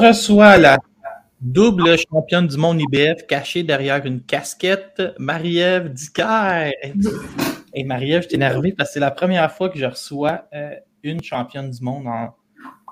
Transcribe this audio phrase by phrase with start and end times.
[0.00, 0.78] Reçoit la
[1.40, 6.70] double championne du monde IBF cachée derrière une casquette, Marie-Ève Dicker.
[7.74, 10.74] Et Marie-Ève, je suis énervé parce que c'est la première fois que je reçois euh,
[11.02, 12.34] une championne du monde en,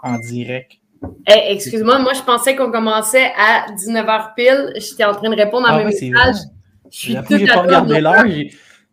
[0.02, 0.72] en direct.
[1.26, 4.72] Hey, excuse-moi, moi je pensais qu'on commençait à 19h pile.
[4.76, 6.42] J'étais en train de répondre à Ah mes ouais, messages.
[6.90, 8.24] Je suis j'ai toute pas à regardé l'heure.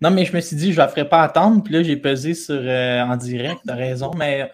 [0.01, 1.63] Non, mais je me suis dit, je la ferai pas attendre.
[1.63, 3.61] Puis là, j'ai pesé sur euh, en direct.
[3.65, 4.51] T'as raison, mais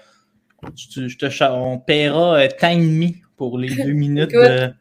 [0.76, 4.72] je te on paiera euh, temps et demi pour les deux minutes de,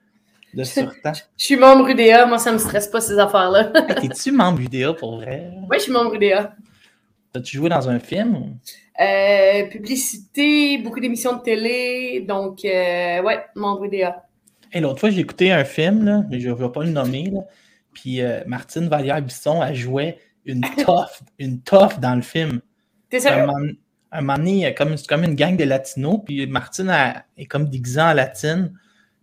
[0.53, 1.15] de surtemps.
[1.39, 3.73] Je suis membre UDA, moi ça me stresse pas ces affaires-là.
[3.89, 5.51] Hey, T'es-tu membre UDA pour vrai?
[5.71, 6.55] Oui, je suis membre UDA.
[7.35, 8.59] As-tu joué dans un film?
[9.01, 14.27] Euh, publicité, beaucoup d'émissions de télé, donc euh, ouais, membre UDA.
[14.71, 17.31] Hey, L'autre fois, j'ai écouté un film, là, mais je ne vais pas le nommer.
[17.31, 17.41] Là,
[17.95, 22.61] puis euh, Martine Vallière-Bisson, elle jouait une toffe, une toffe dans le film.
[23.09, 23.47] T'es sérieux?
[24.19, 27.47] Un moment donné, a comme, c'est comme une gang de latinos, puis Martine elle, est
[27.47, 28.73] comme déguisée en latine.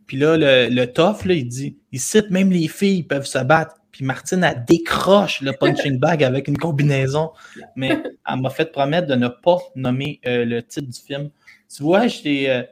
[0.06, 3.40] Puis là, le, le tough, là, il dit il cite même les filles peuvent se
[3.40, 3.76] battre.
[3.92, 7.32] Puis Martine, elle décroche le punching bag avec une combinaison.
[7.76, 11.30] Mais elle m'a fait promettre de ne pas nommer euh, le titre du film.
[11.76, 12.46] Tu vois, j'étais.
[12.50, 12.64] euh,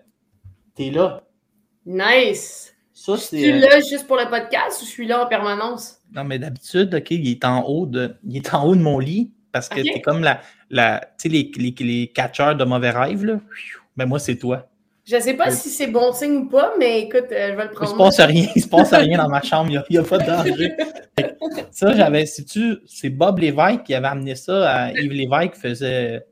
[0.75, 1.24] T'es là.
[1.86, 2.74] Nice!
[2.94, 3.38] Ça, Je c'est.
[3.38, 5.98] suis euh, là juste pour le podcast ou je suis là en permanence?
[6.14, 9.00] Non, mais d'habitude, OK, il est en haut de, il est en haut de mon
[9.00, 9.86] lit parce que Ok.
[9.94, 13.40] t'es comme la, la les, les, les catcheurs de mauvais rêves, là.
[13.98, 14.68] Ben, moi, c'est toi.
[15.08, 17.64] Je sais pas Euh, si c'est bon signe ou pas, mais écoute, euh, je vais
[17.66, 17.92] le Il prendre.
[17.92, 20.25] se passe rien, il se passe rien dans ma chambre, il n'y a, pas de
[20.25, 20.72] danger.
[21.72, 25.59] Ça, j'avais, si tu, c'est Bob Lévesque qui avait amené ça à Yves Lévesque qui
[25.62, 26.25] faisait,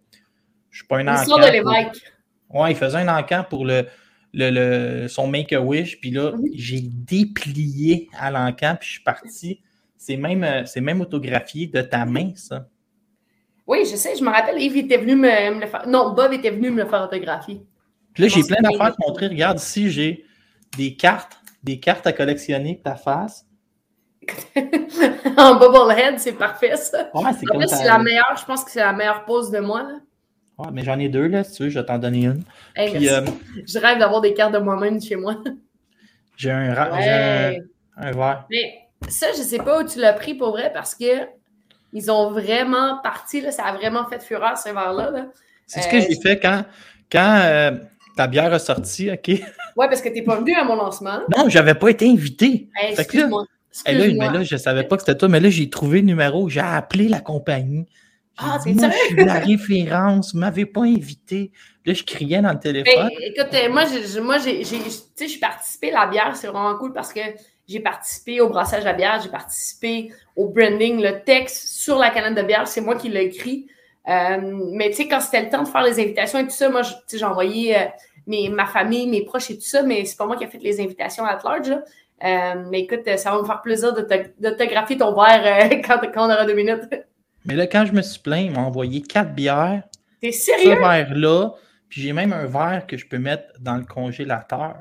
[0.71, 1.53] je sais pas, un L'histoire encamp.
[1.53, 2.01] de pour- l'évêque.
[2.49, 3.85] Ouais, il faisait un encamp pour le,
[4.33, 9.59] le, le- son Make-A-Wish, puis là, j'ai déplié à l'encamp, puis je suis parti.
[9.97, 12.67] C'est même, euh, c'est même autographié de ta main, ça.
[13.67, 15.87] Oui, je sais, je me rappelle, Yves était venu me, me le faire.
[15.87, 17.61] Non, Bob était venu me le faire autographier.
[18.13, 19.27] Puis là, j'ai plein d'affaires à te montrer.
[19.27, 20.25] Regarde ici, j'ai
[20.77, 23.45] des cartes, des cartes à collectionner que ta face.
[25.37, 27.09] en bobblehead, c'est parfait ça.
[27.13, 27.77] Ouais, c'est comme ça.
[27.77, 29.83] c'est la meilleure, je pense que c'est la meilleure pose de moi.
[29.83, 29.99] Là.
[30.57, 32.43] Ouais, mais j'en ai deux, là, si tu veux, je vais t'en donner une.
[32.75, 33.21] Hey, Puis, euh,
[33.65, 35.35] Je rêve d'avoir des cartes de moi-même chez moi.
[36.37, 37.53] j'ai un, ra- un,
[37.97, 38.45] un verre.
[38.49, 38.73] Mais
[39.09, 41.05] ça, je sais pas où tu l'as pris pour vrai parce que
[41.93, 45.11] ils ont vraiment parti, là, ça a vraiment fait fureur ce verre-là.
[45.11, 45.25] Là.
[45.67, 46.65] C'est ce Euh, que j'ai fait quand,
[47.11, 47.71] quand euh,
[48.17, 49.27] ta bière est sortie, OK?
[49.75, 51.21] Ouais, parce que t'es pas venu à mon lancement.
[51.35, 52.69] Non, j'avais pas été invité.
[52.75, 53.45] Hey, là- excuse-moi.
[53.87, 56.47] Là, mais là, je savais pas que c'était toi, mais là, j'ai trouvé le numéro,
[56.47, 57.87] j'ai appelé la compagnie.
[58.37, 58.91] Ah, moi, sérieux?
[58.99, 61.51] je suis la référence, vous m'avez pas invité.
[61.85, 63.09] Là, je criais dans le téléphone.
[63.09, 66.47] Ben, écoute, euh, moi, j'ai, j'ai- moi, j'ai, tu j'ai participé à la bière, c'est
[66.47, 67.19] vraiment cool parce que
[67.67, 72.09] j'ai participé au brassage de la bière, j'ai participé au branding, le texte sur la
[72.09, 73.67] canette de bière, c'est moi qui l'ai écrit.
[74.09, 74.37] Euh,
[74.73, 76.81] mais tu sais, quand c'était le temps de faire les invitations et tout ça, moi,
[77.11, 77.85] j'ai envoyé euh,
[78.27, 80.57] mes, ma famille, mes proches et tout ça, mais c'est pas moi qui ai fait
[80.57, 81.69] les invitations à large.
[81.69, 81.83] là.
[82.23, 83.93] Euh, mais écoute, ça va me faire plaisir
[84.39, 86.83] d'autographier ton verre quand, quand on aura deux minutes.
[87.45, 89.83] Mais là, quand je me suis plaint, ils m'ont envoyé quatre bières,
[90.21, 90.75] T'es ce sérieux?
[90.79, 91.51] verre-là,
[91.89, 94.75] puis j'ai même un verre que je peux mettre dans le congélateur.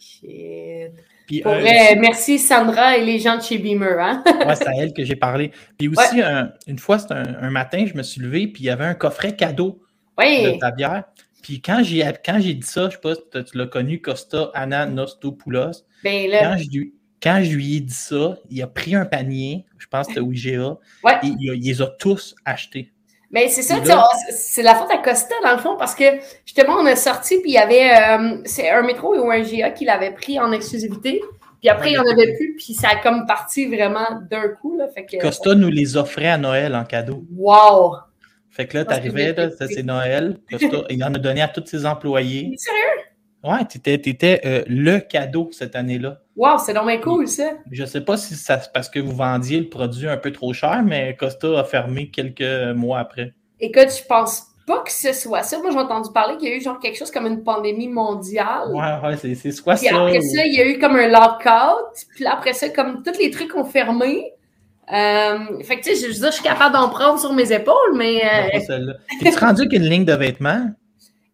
[0.00, 0.92] Shit.
[1.28, 4.00] Puis Pour un- vrai, merci Sandra et les gens de chez Beamer.
[4.00, 4.24] Hein?
[4.48, 5.52] Ouais, c'est à elle que j'ai parlé.
[5.78, 8.66] Puis aussi, un- une fois, c'était un, un matin, je me suis levé, puis il
[8.66, 9.80] y avait un coffret cadeau
[10.18, 11.04] de ta bière.
[11.42, 14.50] Puis quand j'ai quand j'ai dit ça, je sais pas si tu- l'as connu, Costa
[14.54, 15.84] Ananostopoulos.
[16.02, 19.04] Ben là, Quand je, lui, quand je lui ai dit ça, il a pris un
[19.04, 21.12] panier, je pense que c'était au IGA, Ouais.
[21.22, 22.92] et il les a tous achetés.
[23.30, 23.76] Ben c'est ça,
[24.30, 26.04] c'est la faute à Costa dans le fond parce que
[26.46, 29.70] justement on a sorti puis il y avait euh, c'est un métro ou un GA
[29.70, 31.20] qui l'avait pris en exclusivité.
[31.60, 34.78] Puis après il n'y en avait plus puis ça a comme parti vraiment d'un coup
[34.78, 34.88] là.
[34.88, 37.24] Fait que Costa nous les offrait à Noël en cadeau.
[37.36, 37.96] wow.
[38.50, 40.38] Fait que là, t'arrivais, là, ça c'est Noël.
[40.50, 42.54] Costa, il en a donné à tous ses employés.
[42.56, 43.07] Sérieux?
[43.44, 46.20] Ouais, tu étais, euh, le cadeau cette année-là.
[46.36, 47.50] Wow, c'est donc cool, ça.
[47.70, 50.52] Je ne sais pas si c'est parce que vous vendiez le produit un peu trop
[50.52, 53.34] cher, mais Costa a fermé quelques mois après.
[53.60, 55.58] Écoute, je pense pas que ce soit ça.
[55.58, 58.70] Moi, j'ai entendu parler qu'il y a eu genre quelque chose comme une pandémie mondiale.
[58.72, 59.96] Ouais, ouais, c'est soit puis ça.
[59.96, 62.06] Après ça, il y a eu comme un lockout.
[62.14, 64.32] Puis après ça, comme tous les trucs ont fermé.
[64.92, 68.22] Euh, fait que tu sais, je, je, suis capable d'en prendre sur mes épaules, mais.
[68.24, 68.92] Euh...
[69.20, 70.70] T'es-tu rendu avec une ligne de vêtements?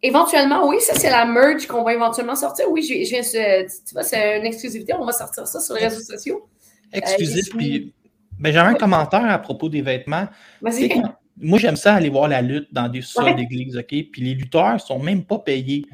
[0.07, 2.67] Éventuellement, oui, ça c'est la merge qu'on va éventuellement sortir.
[2.71, 6.03] Oui, je, je, tu vois, c'est une exclusivité, on va sortir ça sur les réseaux
[6.03, 6.47] sociaux.
[6.93, 7.95] Exclusif, euh, puis
[8.39, 10.27] ben, j'avais un commentaire à propos des vêtements.
[10.61, 11.03] Vas-y.
[11.39, 13.87] Moi, j'aime ça aller voir la lutte dans des sols d'église, OK?
[14.13, 15.85] Puis les lutteurs sont même pas payés.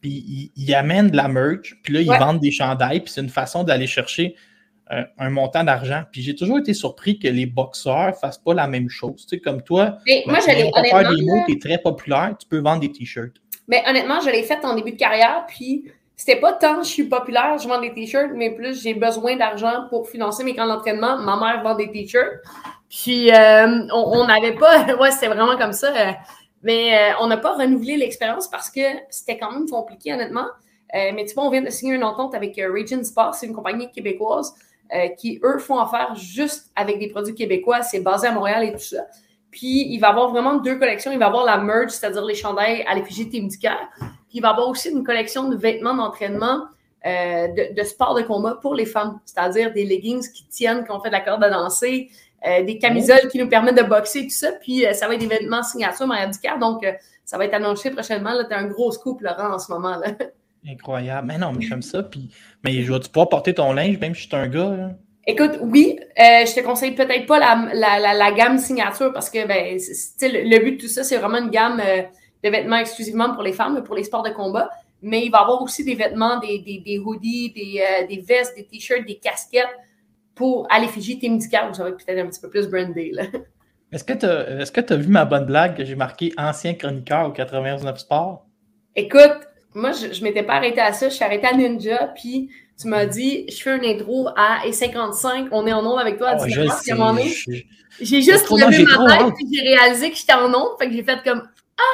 [0.00, 2.18] Puis ils, ils amènent de la merch, puis là, ils Ouais.
[2.18, 4.36] vendent des chandails, puis c'est une façon d'aller chercher
[4.92, 6.02] euh, un montant d'argent.
[6.12, 9.24] Puis j'ai toujours été surpris que les boxeurs fassent pas la même chose.
[9.26, 11.16] Tu sais, comme toi, Mais moi, ben, tu j'allais honnêtement.
[11.16, 13.36] des mots, tu es très populaire, tu peux vendre des t-shirts.
[13.68, 17.04] Mais honnêtement, je l'ai fait en début de carrière, puis c'était pas tant je suis
[17.04, 21.18] populaire, je vends des t-shirts, mais plus j'ai besoin d'argent pour financer mes camps d'entraînement.
[21.18, 22.40] Ma mère vend des t-shirts.
[22.88, 25.88] Puis euh, on n'avait pas, ouais, c'était vraiment comme ça.
[25.88, 26.12] euh,
[26.62, 28.80] mais euh, on n'a pas renouvelé l'expérience parce que
[29.10, 30.46] c'était quand même compliqué, honnêtement.
[30.94, 33.90] Mais tu vois, on vient de signer une entente avec Region Sport, c'est une compagnie
[33.90, 34.54] québécoise
[35.18, 37.82] qui, eux, font affaire juste avec des produits québécois.
[37.82, 39.04] C'est basé à Montréal et tout ça.
[39.54, 41.12] Puis, il va avoir vraiment deux collections.
[41.12, 43.48] Il va avoir la merge, c'est-à-dire les chandails à l'effigie Team.
[43.48, 43.68] Puis,
[44.32, 46.64] il va avoir aussi une collection de vêtements d'entraînement
[47.06, 50.98] euh, de, de sport de combat pour les femmes, c'est-à-dire des leggings qui tiennent quand
[50.98, 52.10] on fait de la corde à danser,
[52.44, 54.50] euh, des camisoles qui nous permettent de boxer tout ça.
[54.60, 56.28] Puis, euh, ça va être des vêtements signature Maria.
[56.60, 56.84] Donc,
[57.24, 58.32] ça va être annoncé prochainement.
[58.32, 59.96] Là, un gros scoop, Laurent, en ce moment.
[59.98, 60.08] Là.
[60.68, 61.28] Incroyable.
[61.28, 62.02] Mais non, mais j'aime ça.
[62.02, 62.28] Puis,
[62.64, 64.96] mais je vais-tu pouvoir porter ton linge, même si je suis un gars?
[65.26, 69.30] Écoute, oui, euh, je te conseille peut-être pas la, la, la, la gamme signature parce
[69.30, 69.78] que ben,
[70.20, 72.02] le, le but de tout ça, c'est vraiment une gamme euh,
[72.42, 74.70] de vêtements exclusivement pour les femmes, pour les sports de combat.
[75.00, 78.20] Mais il va y avoir aussi des vêtements, des, des, des hoodies, des, euh, des
[78.20, 79.66] vestes, des t-shirts, des casquettes
[80.34, 83.10] pour à l'effigie Team Ducard, où ça va être peut-être un petit peu plus brandé.
[83.12, 83.24] Là.
[83.92, 87.32] Est-ce que tu as, as vu ma bonne blague que j'ai marqué ancien chroniqueur au
[87.32, 88.44] 99 Sport?
[88.96, 89.38] Écoute,
[89.72, 91.08] moi, je, je m'étais pas arrêtée à ça.
[91.08, 92.50] Je suis arrêtée à Ninja, puis
[92.80, 96.30] tu m'as dit, je fais un intro à et55, on est en onde avec toi
[96.30, 97.50] à Oh, 19 je heures, sais, puis à un moment donné, je-
[98.00, 100.76] J'ai juste levé ma tête puis j'ai réalisé que j'étais en onde.
[100.78, 101.42] Fait que j'ai fait comme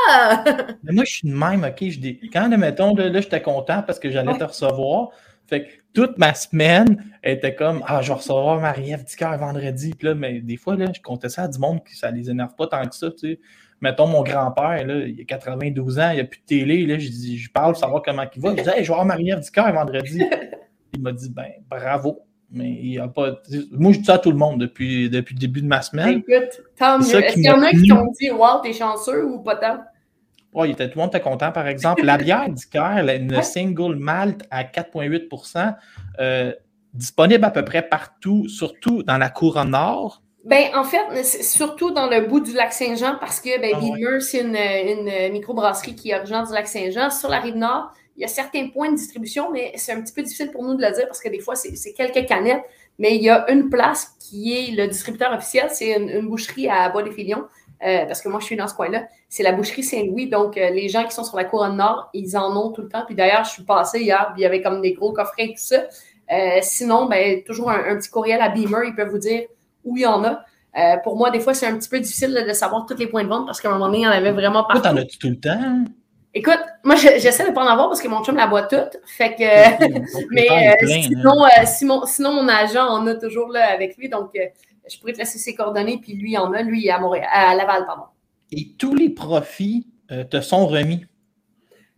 [0.09, 0.45] Ah!
[0.83, 1.77] Mais moi, je suis de même, OK?
[1.91, 4.39] Je dis, quand, mettons, là, là, j'étais content parce que j'allais Ouais.
[4.39, 5.09] te recevoir.
[5.47, 9.93] Fait que toute ma semaine était comme, ah, je vais recevoir Marie-Ève Dicker vendredi.
[9.99, 12.31] Puis là, mais des fois, là, je comptais ça à du monde que ça les
[12.31, 13.41] énerve pas tant que ça, tu sais.
[13.83, 16.99] Mettons, mon grand-père, là, il a 92 ans, il n'y a plus de télé, là,
[16.99, 18.55] je, dis, je parle pour savoir comment il va.
[18.57, 20.23] Je dis, hey, je vais voir Marie-Ève Dicker vendredi.
[20.95, 22.21] il m'a dit, ben, bravo.
[22.53, 23.41] Mais il a pas.
[23.71, 26.19] Moi, je dis ça à tout le monde depuis, depuis le début de ma semaine.
[26.27, 27.05] Écoute, tant mieux.
[27.05, 29.79] Est-ce qui qu'il y en a qui t'ont dit Wow, t'es chanceux ou pas tant?
[30.53, 32.05] Ouais, il était, tout le monde était content, par exemple.
[32.05, 35.77] La bière la- une single malt à 4,8%
[36.19, 36.53] euh,
[36.93, 40.21] disponible à peu près partout, surtout dans la couronne nord.
[40.45, 44.21] Ben, en fait, surtout dans le bout du lac Saint-Jean, parce que ben, Ah ouais.
[44.21, 47.11] C'est une, une microbrasserie qui est originaire du lac Saint-Jean.
[47.11, 50.13] Sur la rive nord, il y a certains points de distribution, mais c'est un petit
[50.13, 52.63] peu difficile pour nous de le dire parce que des fois, c'est quelques canettes.
[52.99, 56.69] Mais il y a une place qui est le distributeur officiel, c'est une, une boucherie
[56.69, 57.45] à Bois-des-Filions,
[57.83, 59.07] euh, parce que moi, je suis dans ce coin-là.
[59.29, 60.29] C'est la boucherie Saint-Louis.
[60.29, 62.89] Donc, euh, les gens qui sont sur la couronne nord, ils en ont tout le
[62.89, 63.05] temps.
[63.07, 65.49] Puis d'ailleurs, je suis passée hier, puis il y avait comme des gros coffrets et
[65.49, 65.85] tout ça.
[66.31, 69.45] Euh, sinon, ben, toujours un, un petit courriel à Beamer, ils peuvent vous dire
[69.85, 70.45] où il y en a.
[71.03, 73.25] Pour moi, des fois, c'est un petit peu difficile là, de savoir tous les points
[73.25, 74.83] de vente parce qu'à un moment donné, il y en avait vraiment partout.
[74.83, 75.85] t'en as-tu tout le temps?
[76.33, 78.99] Écoute, moi, je- j'essaie de pas en avoir parce que mon chum la boit toute.
[79.05, 79.43] Fait que,
[80.31, 81.03] mais euh, plein, hein.
[81.03, 84.09] sinon, euh, sinon, mon agent en a toujours là avec lui.
[84.09, 84.45] Donc, euh,
[84.89, 85.99] je pourrais te laisser ses coordonnées.
[86.01, 86.63] Puis lui, il en a.
[86.63, 88.05] Lui, il est à, Montréal, à Laval, pardon.
[88.53, 91.05] Et tous les profits euh, te sont remis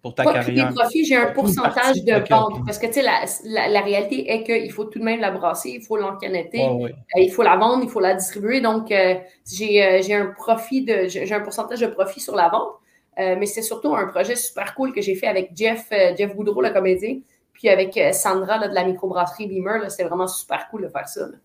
[0.01, 0.75] pour ta Pas tous les carrière?
[0.75, 2.65] profits, j'ai un pourcentage de vente.
[2.67, 5.31] Parce que, tu sais, la, la, la réalité est qu'il faut tout de même la
[5.31, 6.59] brasser, il faut l'encanetter.
[6.59, 6.95] Ouais, ouais.
[7.17, 8.61] Euh, il faut la vendre, il faut la distribuer.
[8.63, 9.15] Donc, euh,
[9.51, 12.73] j'ai euh, j'ai un profit de j'ai un pourcentage de profit sur la vente.
[13.19, 16.35] Euh, mais c'est surtout un projet super cool que j'ai fait avec Jeff, euh, Jeff
[16.35, 17.19] Boudreau, le comédien,
[17.53, 19.91] puis avec euh, Sandra là, de la microbrasserie Beamer.
[19.91, 21.27] C'était vraiment super cool de faire ça.
[21.27, 21.37] là.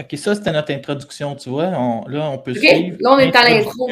[0.00, 1.68] OK, ça, c'était notre introduction, tu vois.
[1.68, 2.58] On- là, on peut OK?
[2.58, 2.98] suivre.
[3.00, 3.88] Là, on est à l'intro.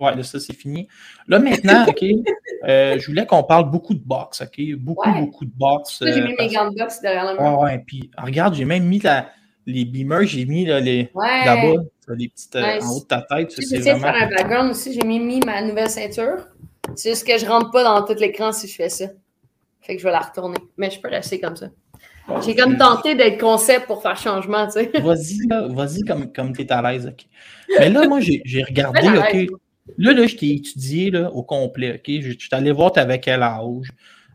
[0.00, 0.88] Ouais, là, ça, c'est fini.
[1.28, 2.02] Là, maintenant, OK,
[2.64, 4.60] euh, je voulais qu'on parle beaucoup de boxe, OK?
[4.78, 5.20] Beaucoup, Ouais.
[5.20, 6.02] beaucoup de boxe.
[6.02, 7.58] J'ai mis mes gants de boxe derrière le Ouais, mur.
[7.60, 7.84] ouais.
[7.86, 9.28] Puis, regarde, j'ai même mis la,
[9.66, 11.44] les beamers, j'ai mis là, les, Ouais.
[11.44, 13.52] là-bas, là, les petites euh, Ouais, en haut de ta tête.
[13.58, 14.00] essayé de vraiment.
[14.00, 14.92] faire un background aussi.
[14.94, 16.48] J'ai mis, ma nouvelle ceinture.
[16.96, 19.06] C'est juste que je rentre pas dans tout l'écran si je fais ça.
[19.80, 20.58] Fait que je vais la retourner.
[20.76, 21.70] Mais je peux rester comme ça.
[22.28, 24.90] Bon, J'ai comme tenté d'être concept pour faire changement, tu sais.
[25.02, 27.26] Vas-y, là, vas-y comme, comme tu es à l'aise, OK.
[27.78, 29.00] Mais là, moi, j'ai j'ai regardé.
[29.06, 29.50] OK.
[29.98, 32.04] Là, là, je t'ai étudié là, au complet, OK.
[32.22, 33.88] Je, je suis allé voir, tu avais quel âge.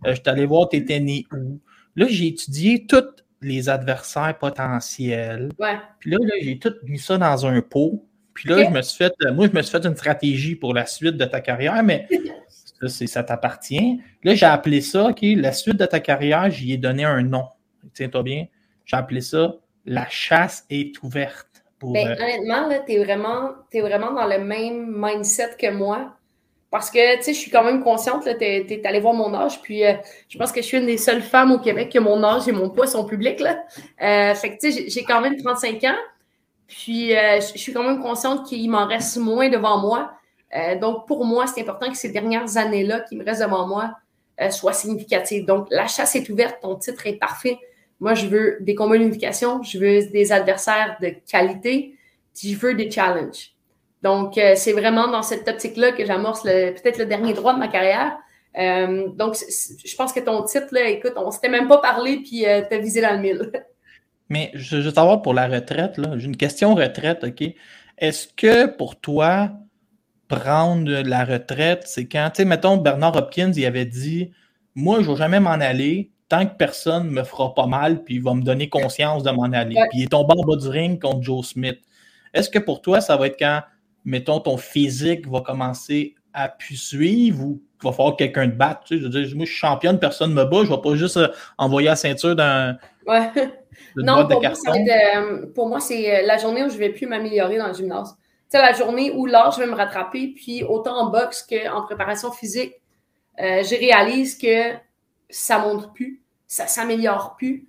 [0.05, 1.59] Euh, je suis allé voir t'étais né où.
[1.95, 3.03] Là, j'ai étudié tous
[3.41, 5.49] les adversaires potentiels.
[5.59, 5.77] Ouais.
[5.99, 8.05] Puis là, là, j'ai tout mis ça dans un pot.
[8.33, 10.73] Puis là, je me suis fait, euh, moi, je me suis fait une stratégie pour
[10.73, 12.07] la suite de ta carrière, mais
[12.87, 14.01] ça, ça t'appartient.
[14.23, 17.45] Là, j'ai appelé ça, OK, la suite de ta carrière, j'y ai donné un nom.
[17.93, 18.45] Tiens-toi bien.
[18.85, 19.55] J'ai appelé ça
[19.85, 21.47] La chasse est ouverte.
[21.79, 26.13] Pour, Ben, euh, honnêtement, là, t'es vraiment, t'es vraiment dans le même mindset que moi.
[26.71, 29.33] Parce que, tu sais, je suis quand même consciente, là, t'es, t'es allé voir mon
[29.33, 29.93] âge, puis euh,
[30.27, 32.51] je pense que je suis une des seules femmes au Québec que mon âge et
[32.51, 33.63] mon poids sont publics, là.
[34.01, 35.97] Euh, fait que, tu sais, j'ai, quand même 35 ans,
[36.67, 40.11] puis euh, je je suis quand même consciente qu'il m'en reste moins devant moi.
[40.55, 43.95] Euh, donc, pour moi, c'est important que ces dernières années-là qui me restent devant moi
[44.41, 45.45] euh, soient significatives.
[45.45, 47.57] Donc, la chasse est ouverte, ton titre est parfait.
[47.99, 51.95] Moi, je veux des combats d'unification, je veux des adversaires de qualité,
[52.33, 53.53] puis je veux des challenges.
[54.01, 57.67] Donc, euh, c'est vraiment dans cette optique-là que j'amorce peut-être le dernier droit de ma
[57.67, 58.17] carrière.
[58.57, 62.45] Euh, donc, je pense que ton titre, là, écoute, on s'était même pas parlé, puis
[62.45, 63.51] euh, t'as visé dans le mille.
[64.29, 67.43] Mais je veux savoir pour la retraite, là, j'ai une question retraite, OK?
[67.97, 69.51] Est-ce que pour toi,
[70.27, 74.31] prendre la retraite, c'est quand, tu sais, mettons, Bernard Hopkins, il avait dit
[74.75, 78.03] Moi, je ne vais jamais m'en aller tant que personne ne me fera pas mal,
[78.03, 79.75] puis il va me donner conscience de m'en aller.
[79.75, 79.87] Ouais.
[79.89, 81.79] Puis il est tombé en bas du ring contre Joe Smith.
[82.33, 83.61] Est-ce que pour toi, ça va être quand,
[84.05, 88.55] mettons, ton physique va commencer à pu suivre ou qu'il va falloir que quelqu'un te
[88.55, 88.83] batte?
[88.85, 90.75] Tu sais, je veux dire, moi, je suis championne, personne ne me bat, je ne
[90.75, 91.27] vais pas juste euh,
[91.57, 92.77] envoyer la ceinture d'un.
[93.07, 93.31] Ouais.
[93.95, 96.69] Non, boîte de pour moi, ça être, euh, pour moi, c'est euh, la journée où
[96.69, 98.15] je vais plus m'améliorer dans le gymnase.
[98.51, 102.31] Tu sais, la journée où l'âge va me rattraper, puis autant en boxe qu'en préparation
[102.31, 102.73] physique,
[103.39, 104.73] euh, je réalise que
[105.29, 107.67] ça monte plus, ça s'améliore plus.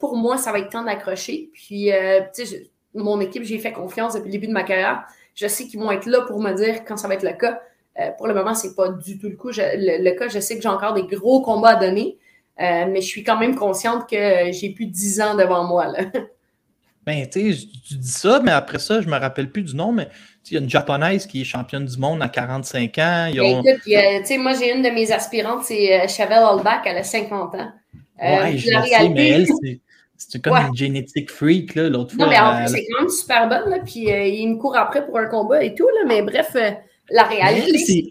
[0.00, 1.50] Pour moi, ça va être temps d'accrocher.
[1.54, 1.90] Puis,
[2.34, 5.06] tu sais, je- mon équipe, j'ai fait confiance depuis le début de ma carrière.
[5.36, 7.60] Je sais qu'ils vont être là pour me dire quand ça va être le cas.
[8.00, 9.52] Euh, pour le moment, c'est pas du tout le, coup.
[9.52, 10.26] Je- le, le cas.
[10.28, 12.18] Je sais que j'ai encore des gros combats à donner.
[12.60, 15.86] Euh, mais je suis quand même consciente que j'ai plus de 10 ans devant moi.
[15.86, 15.98] Là.
[17.06, 19.92] Ben, tu sais, tu dis ça, mais après ça, je me rappelle plus du nom,
[19.92, 20.08] mais
[20.50, 23.30] il y a une japonaise qui est championne du monde à 45 ans.
[23.32, 23.62] Ils ont...
[23.62, 27.04] Ben, écoute, a- moi, j'ai une de mes aspirantes, c'est euh, Chevelle Hallback, elle a
[27.04, 27.70] 50 ans.
[28.20, 29.80] Euh, ouais, je la sais, mais réalité- elle, c'est-
[30.18, 30.66] c'est comme Ouais.
[30.68, 32.24] une génétique freak, là, l'autre fois.
[32.24, 34.56] Non, mais en elle- plus, c'est quand même super bonne, là, puis euh, il me
[34.56, 36.70] court après pour un combat et tout, là, mais bref, euh,
[37.10, 38.04] la réalité, elle,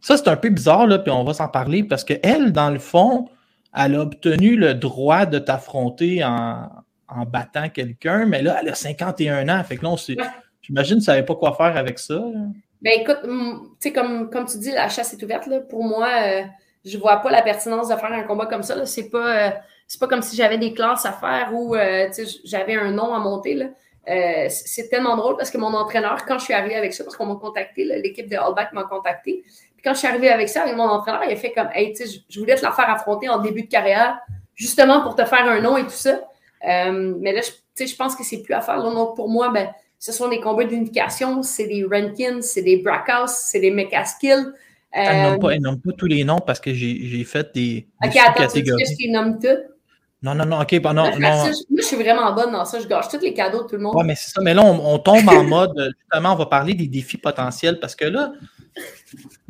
[0.00, 2.78] ça, c'est un peu bizarre, là, puis on va s'en parler, parce qu'elle, dans le
[2.78, 3.28] fond,
[3.76, 6.68] elle a obtenu le droit de t'affronter en,
[7.08, 9.62] en battant quelqu'un, mais là, elle a 51 ans.
[9.64, 10.16] Fait que là, Ouais.
[10.62, 12.14] j'imagine que tu ne savais pas quoi faire avec ça.
[12.14, 12.40] là.
[12.82, 15.46] Ben écoute, hum, tu sais, comme, comme tu dis, la chasse est ouverte.
[15.46, 15.60] Là.
[15.60, 16.42] Pour moi, euh,
[16.84, 18.74] je vois pas la pertinence de faire un combat comme ça.
[18.74, 18.86] là.
[18.86, 19.50] C'est pas, euh,
[19.90, 22.08] c'est pas comme si j'avais des classes à faire ou euh,
[22.44, 23.54] j'avais un nom à monter.
[23.54, 23.66] Là.
[24.08, 27.16] Euh, c'est tellement drôle parce que mon entraîneur, quand je suis arrivée avec ça, parce
[27.16, 29.42] qu'on m'a contacté, là, l'équipe de Allback m'a contacté.
[29.42, 31.92] Puis quand je suis arrivée avec ça, avec mon entraîneur, il a fait comme Hey,
[31.92, 34.20] tu sais, je, voulais te la faire affronter en début de carrière,
[34.54, 36.20] justement pour te faire un nom et tout ça.
[36.68, 38.76] Euh, mais là, je, tu sais, je pense que c'est plus à faire.
[38.76, 38.94] Là.
[38.94, 43.32] Donc, pour moi, ben, ce sont des combats d'unification, c'est des Rankins, c'est des Brackhouse,
[43.32, 44.52] c'est des Mechaskill.
[44.92, 47.88] Elle Euh, nomme pas, elle nomme pas tous les noms parce que j'ai fait des,
[48.02, 49.79] des ok, attends, tu veux que je les nomme toutes?
[50.22, 50.72] Non, non, non, ok.
[50.82, 52.78] Moi, non, moi, je suis vraiment bonne dans ça.
[52.78, 53.94] Je gâche tous les cadeaux de tout le monde.
[53.96, 54.40] Ouais, mais c'est ça.
[54.42, 57.80] Mais là, on, on tombe en mode, euh, justement, on va parler des défis potentiels
[57.80, 58.32] parce que là,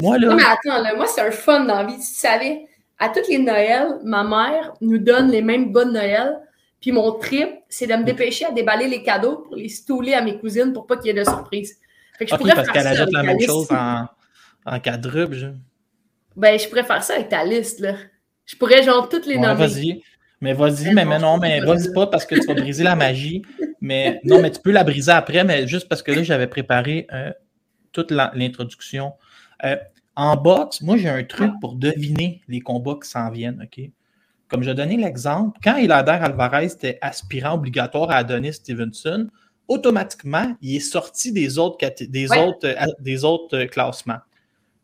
[0.00, 1.96] moi, là, Non, mais attends, là, moi, c'est un fun dans la vie.
[1.96, 2.66] Tu savais,
[2.98, 6.38] à toutes les Noëls, ma mère nous donne les mêmes bonnes Noël.
[6.80, 10.22] Puis mon trip, c'est de me dépêcher à déballer les cadeaux pour les stouler à
[10.22, 11.76] mes cousines pour pas qu'il y ait de surprise.
[12.16, 14.06] Fait que je pourrais parce qu'elle ajoute la ta même chose en,
[14.64, 15.34] en quadruple.
[15.34, 15.48] je-
[16.36, 17.94] Ben, je pourrais faire ça avec ta liste, là.
[18.46, 19.66] Je pourrais, genre, toutes les Ouais, nommer.
[19.66, 20.02] vas-y.
[20.40, 23.42] Mais vas-y, Mais mais, non, mais vas-y pas parce que tu vas briser la magie.
[23.80, 27.06] Mais non, mais tu peux la briser après, mais juste parce que là, j'avais préparé
[27.12, 27.30] euh,
[27.92, 29.12] toute l'introduction.
[29.64, 29.76] Euh,
[30.16, 33.84] en boxe, moi, j'ai un truc pour deviner les combats qui s'en viennent, OK?
[34.48, 39.28] Comme je donnais l'exemple, quand Hilader Alvarez était aspirant obligatoire à Adonis Stevenson,
[39.68, 42.44] automatiquement, il est sorti des autres, caté- des Ouais.
[42.44, 44.18] autres, euh, des autres euh, classements.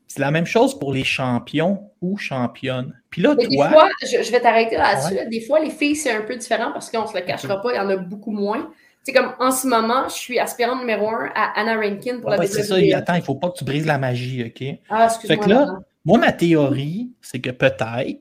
[0.06, 2.92] C'est la même chose pour les champions ou championnes.
[3.10, 5.14] Puis là, Mais des fois, je, je vais t'arrêter là-dessus.
[5.14, 5.28] Ouais.
[5.28, 7.76] Des fois, les filles, c'est un peu différent parce qu'on se le cachera pas, il
[7.76, 8.70] y en a beaucoup moins.
[9.02, 12.38] C'est comme en ce moment, je suis aspirante numéro un à Anna Rankin pour la
[12.38, 12.96] Ouais, c'est ça, il WWE.
[12.96, 14.78] attends, il ne faut pas que tu brises la magie, OK?
[14.90, 15.36] Ah, excuse-moi.
[15.36, 15.78] Fait que là.
[16.04, 18.20] Moi, ma théorie, c'est que peut-être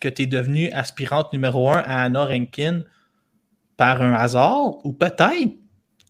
[0.00, 2.82] que tu es devenue aspirante numéro un à Anna Rankin
[3.76, 5.54] par un hasard, ou peut-être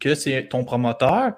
[0.01, 1.33] que c'est ton promoteur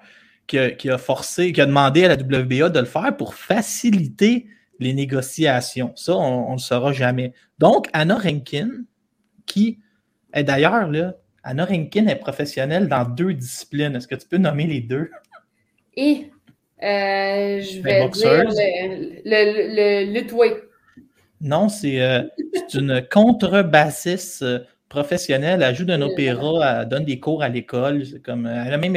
[0.47, 3.35] qui a, qui a forcé, qui a demandé à la WBA de le faire pour
[3.35, 4.47] faciliter
[4.79, 5.93] les négociations.
[5.97, 7.33] Ça, on ne le saura jamais.
[7.59, 8.69] Donc, Anna Rankin,
[9.47, 9.79] qui
[10.33, 13.95] est d'ailleurs, là, Anna Rankin est professionnelle dans deux disciplines.
[13.97, 15.11] Est-ce que tu peux nommer les deux?
[15.97, 16.31] Et
[16.83, 18.45] euh, je vais dire
[19.25, 20.71] le, le.
[21.41, 22.23] Non, c'est euh,
[22.53, 25.62] c'est une contrebassiste euh, professionnelle.
[25.62, 28.05] Elle joue d'un opéra, elle donne des cours à l'école.
[28.05, 28.97] C'est comme, elle, a même,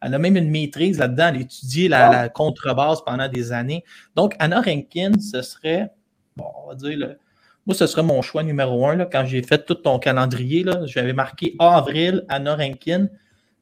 [0.00, 1.32] elle a même une maîtrise là-dedans.
[1.34, 3.84] Elle a la, la contrebasse pendant des années.
[4.14, 5.90] Donc, Anna Rankin, ce serait,
[6.36, 7.16] bon, on va dire,
[7.66, 9.04] moi, ce serait mon choix numéro un.
[9.04, 13.08] Quand j'ai fait tout ton calendrier, j'avais marqué avril, Anna Rankin,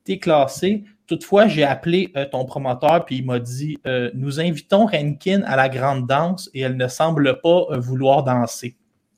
[0.05, 0.85] t'es classé.
[1.07, 5.57] Toutefois, j'ai appelé euh, ton promoteur puis il m'a dit euh, Nous invitons Rankin à
[5.57, 8.77] la grande danse et elle ne semble pas euh, vouloir danser.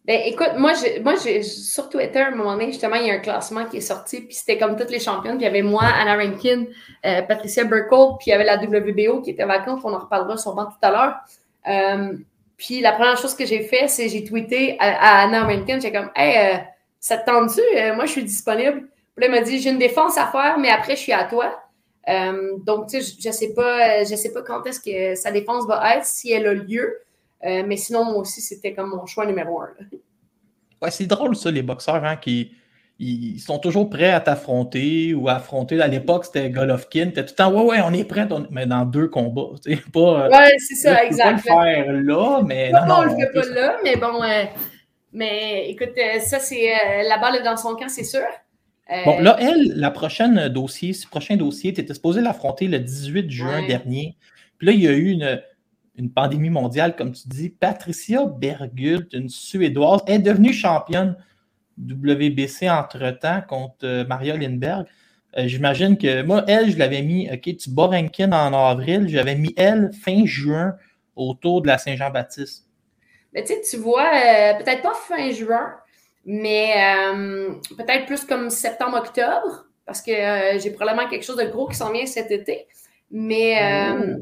[0.08, 0.72] Ben, écoute, moi,
[1.04, 3.76] moi j'ai- sur Twitter, à un moment donné, justement, il y a un classement qui
[3.76, 5.36] est sorti, puis c'était comme toutes les championnes.
[5.36, 6.64] Puis il y avait moi, Anna Rankin,
[7.04, 9.82] euh, Patricia Burkle, puis il y avait la WBO qui était vacante.
[9.84, 11.16] On en reparlera sûrement tout à l'heure.
[11.68, 12.16] Euh,
[12.56, 15.78] puis la première chose que j'ai fait, c'est j'ai tweeté à, Anna Rankin.
[15.78, 16.58] J'ai comme, hey, euh,
[16.98, 17.60] ça te tente-tu?
[17.94, 18.88] Moi, je suis disponible.
[19.20, 21.62] Elle m'a dit, j'ai une défense à faire, mais après, je suis à toi.
[22.64, 25.66] Donc, tu sais, je, je sais pas, je sais pas quand est-ce que sa défense
[25.66, 26.98] va être, si elle a lieu.
[27.44, 29.68] Euh, mais sinon, moi aussi, c'était comme mon choix numéro un.
[29.78, 29.86] là.
[30.82, 32.52] Ouais, c'est drôle, ça, les boxeurs, hein, qui
[33.00, 35.80] ils sont toujours prêts à t'affronter ou à affronter.
[35.80, 37.10] À l'époque, c'était Golovkin.
[37.14, 39.54] T'es tout le temps, ouais, ouais, on est prêt, on- mais dans deux combats.
[39.92, 41.24] Pas, euh, Ouais, c'est ça, là, tu peux exact.
[41.24, 44.44] pas le faire là, mais non, Non, on le fait pas là, mais bon, euh,
[45.12, 48.26] mais écoute, euh, ça, c'est euh, la balle est dans son camp, c'est sûr.
[49.04, 53.30] Bon, là, elle, la prochaine dossier, ce prochain dossier, tu étais supposé l'affronter le 18
[53.30, 53.66] juin Ouais.
[53.66, 54.16] dernier.
[54.56, 55.40] Puis là, il y a eu une,
[55.98, 57.50] une pandémie mondiale, comme tu dis.
[57.50, 61.16] Patricia Bergult, une Suédoise, est devenue championne
[61.78, 64.86] WBC entre-temps contre euh, Maria Lindberg.
[65.36, 69.34] Euh, J'imagine que moi, elle, je l'avais mis, OK, tu bats Rankin en avril, j'avais
[69.34, 70.74] mis elle fin juin
[71.14, 72.66] autour de la Saint-Jean-Baptiste.
[73.34, 75.74] Mais tu sais, tu vois, euh, peut-être pas fin juin,
[76.24, 81.68] mais euh, peut-être plus comme septembre-octobre, parce que euh, j'ai probablement quelque chose de gros
[81.68, 82.66] qui s'en vient cet été.
[83.10, 84.16] Mais euh,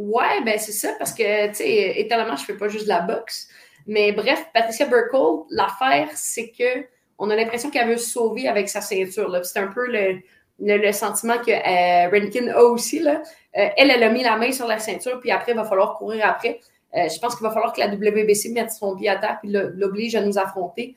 [0.00, 3.00] ouais, ben c'est ça, parce que, tu sais, étonnamment, je fais pas juste de la
[3.00, 3.48] boxe.
[3.86, 6.86] Mais bref, Patricia Burkle, l'affaire, c'est que
[7.18, 9.38] on a l'impression qu'elle veut se sauver avec sa ceinture.
[9.44, 10.20] C'est un peu le,
[10.58, 13.00] le, le sentiment que euh, Rankin a aussi.
[13.00, 13.22] Là.
[13.58, 15.98] Euh, elle, elle a mis la main sur la ceinture, puis après, il va falloir
[15.98, 16.60] courir après.
[16.96, 19.48] Euh, je pense qu'il va falloir que la WBC mette son pied à terre et
[19.48, 20.96] l'oblige à nous affronter.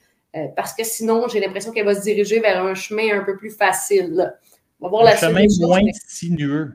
[0.55, 3.51] parce que sinon, j'ai l'impression qu'elle va se diriger vers un chemin un peu plus
[3.51, 4.13] facile.
[4.13, 4.33] là.
[4.79, 6.73] On va voir Un la chemin moins sinueux.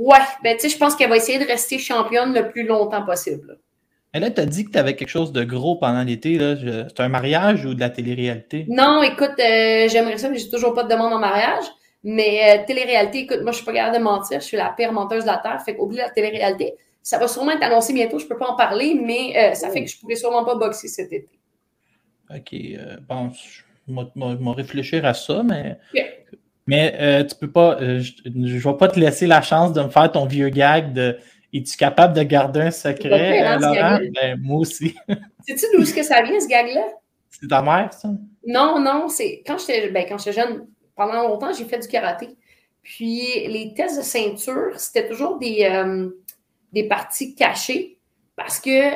[0.00, 3.04] Ouais, ben tu sais, je pense qu'elle va essayer de rester championne le plus longtemps
[3.04, 3.58] possible.
[4.14, 6.38] Et là, tu as dit que tu avais quelque chose de gros pendant l'été.
[6.38, 8.64] C'est un mariage ou de la télé-réalité?
[8.68, 11.64] Non, écoute, euh, j'aimerais ça, mais j'ai toujours pas de demande en mariage.
[12.04, 14.40] Mais euh, télé-réalité, écoute, moi, je suis pas capable de mentir.
[14.40, 15.60] Je suis la pire menteuse de la Terre.
[15.64, 16.74] Fait qu'oublie la télé-réalité.
[17.02, 18.20] Ça va sûrement être annoncé bientôt.
[18.20, 20.86] Je peux pas en parler, mais euh, ça fait que je pourrais sûrement pas boxer
[20.86, 21.28] cet été.
[22.30, 22.54] OK.
[22.54, 25.76] euh, bon, je vais- réfléchir à ça, mais.
[26.68, 27.80] Mais euh, tu peux pas.
[27.80, 30.92] euh, je, je vais pas te laisser la chance de me faire ton vieux gag
[30.92, 31.16] de.
[31.54, 33.98] Es-tu capable de garder un secret, hein, euh, Laurent?
[34.14, 34.94] Ben, moi aussi.
[35.48, 36.84] Sais-tu d'où est-ce que ça vient, ce gag-là?
[37.30, 38.10] C'est ta mère, ça?
[38.46, 42.28] Non, non, c'est quand j'étais ben, jeune, pendant longtemps, j'ai fait du karaté.
[42.82, 46.10] Puis les tests de ceinture, c'était toujours des, euh,
[46.74, 47.98] des parties cachées
[48.36, 48.92] parce que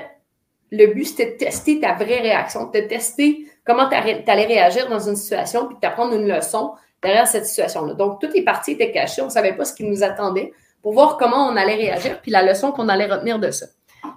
[0.71, 5.09] le but, c'était de tester ta vraie réaction, de tester comment tu allais réagir dans
[5.09, 6.73] une situation, puis d'apprendre une leçon
[7.03, 7.95] derrière cette situation-là.
[7.95, 10.93] Donc, toutes les parties étaient cachées, on ne savait pas ce qui nous attendait pour
[10.93, 13.67] voir comment on allait réagir, puis la leçon qu'on allait retenir de ça.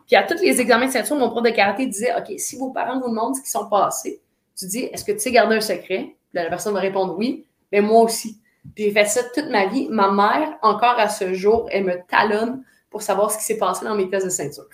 [0.08, 2.72] Puis à tous les examens de ceinture, mon prof de karaté disait OK, si vos
[2.72, 4.20] parents vous demandent ce qui sont passés,
[4.58, 7.46] tu dis Est-ce que tu sais garder un secret Puis la personne va répondre Oui,
[7.72, 8.40] mais moi aussi.
[8.74, 9.88] Puis j'ai fait ça toute ma vie.
[9.92, 13.86] Ma mère, encore à ce jour, elle me talonne pour savoir ce qui s'est passé
[13.86, 14.66] dans mes tests de ceinture.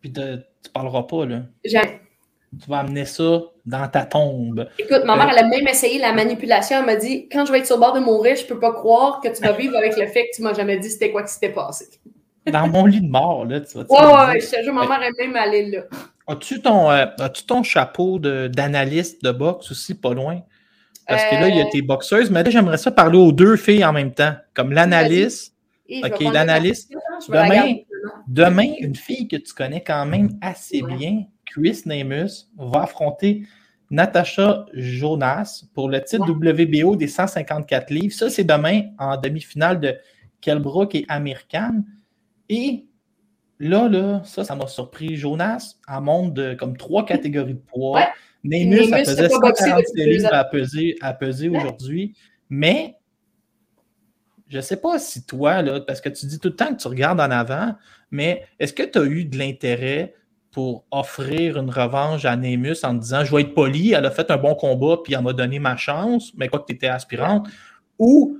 [0.00, 1.42] Puis de- tu parleras pas, là.
[1.64, 2.00] J'ai-
[2.60, 4.68] Tu vas amener ça dans ta tombe.
[4.78, 6.78] Écoute, ma mère, elle a même essayé la manipulation.
[6.78, 8.72] Elle m'a dit Quand je vais être sur le bord de mourir, je peux pas
[8.72, 11.22] croire que tu vas vivre avec le fait que tu m'as jamais dit c'était quoi
[11.22, 11.86] qui s'était passé.
[12.50, 14.86] Dans mon lit de mort, là, tu vas Ouais, ouais, ouais, je te jure, ma
[14.88, 15.82] mère est même allée là.
[16.26, 20.40] As-tu ton, euh, as-tu ton chapeau d'analyste de, boxe aussi, pas loin?
[21.06, 23.32] Parce que là, il y a Euh, tes boxeuses, mais là, j'aimerais ça parler aux
[23.32, 24.34] deux filles en même temps.
[24.54, 25.54] Comme l'analyste.
[25.90, 26.92] Ok, l'analyste.
[27.28, 27.76] Demain.
[28.26, 30.94] Demain, une fille que tu connais quand même assez Ouais.
[30.96, 33.42] bien, Chris Namus, va affronter
[33.90, 38.14] Natasha Jonas pour le titre WBO des 154 livres.
[38.14, 39.96] Ça, c'est demain en demi-finale de
[40.40, 41.82] Kelbrook et Amir Khan.
[42.48, 42.86] Et
[43.58, 45.16] là, là, ça, ça m'a surpris.
[45.16, 48.00] Jonas, en monte de comme trois catégories de poids.
[48.00, 48.08] Ouais.
[48.50, 52.14] Elle pesait pas boxé 146 depuis deux livres à peser, à peser aujourd'hui.
[52.48, 52.96] Mais
[54.48, 56.80] je ne sais pas si toi, là, parce que tu dis tout le temps que
[56.80, 57.74] tu regardes en avant,
[58.10, 60.14] mais est-ce que tu as eu de l'intérêt
[60.50, 64.30] pour offrir une revanche à Nemus en disant je vais être poli, elle a fait
[64.30, 67.46] un bon combat puis elle m'a donné ma chance, mais quoi que tu étais aspirante,
[67.98, 68.38] ou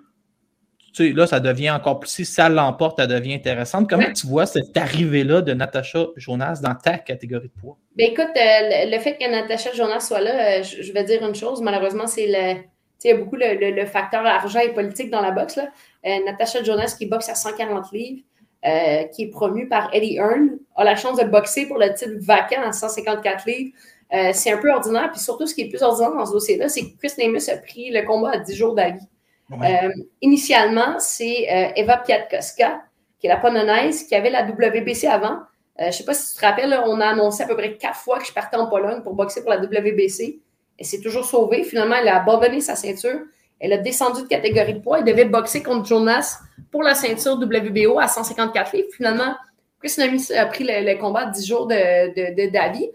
[0.94, 2.08] tu sais, là, ça devient encore plus.
[2.08, 3.88] Si ça l'emporte, ça devient intéressante.
[3.90, 7.76] Comment tu vois cette arrivée-là de Natacha Jonas dans ta catégorie de poids?
[7.94, 11.24] Ben écoute, euh, le, fait que Natacha Jonas soit là, euh, je, je vais dire
[11.24, 11.60] une chose.
[11.60, 12.54] Malheureusement, c'est le.
[12.62, 12.68] tu
[12.98, 15.56] sais, Il y a beaucoup le, le- le facteur argent et politique dans la boxe.
[15.56, 15.68] Là.
[16.06, 18.22] Euh, Natacha Jonas, qui boxe à 140 livres,
[18.66, 22.16] euh, qui est promue par Eddie Hearn, a la chance de boxer pour le titre
[22.20, 23.70] vacant à 154 livres.
[24.12, 25.10] Euh, c'est un peu ordinaire.
[25.12, 27.56] Puis surtout, ce qui est plus ordinaire dans ce dossier-là, c'est que Chris Nemus a
[27.58, 29.06] pris le combat à 10 jours d'avis.
[29.50, 29.84] Ouais.
[29.84, 29.90] Euh,
[30.22, 32.82] initialement, c'est Eva Piatkowska,
[33.20, 35.38] qui est la polonaise, qui avait la WBC avant.
[35.78, 37.76] Je ne sais pas si tu te rappelles, là, on a annoncé à peu près
[37.76, 40.40] quatre fois que je partais en Pologne pour boxer pour la WBC.
[40.78, 41.62] Elle s'est toujours sauvée.
[41.62, 43.20] Finalement, elle a abandonné sa ceinture.
[43.60, 44.98] Elle a descendu de catégorie de poids.
[44.98, 46.38] Elle devait boxer contre Jonas
[46.70, 48.88] pour la ceinture WBO à 154 livres.
[48.96, 49.34] Finalement,
[49.80, 52.88] Chris Nemis a pris le, le combat à 10 jours de, de, de Davi.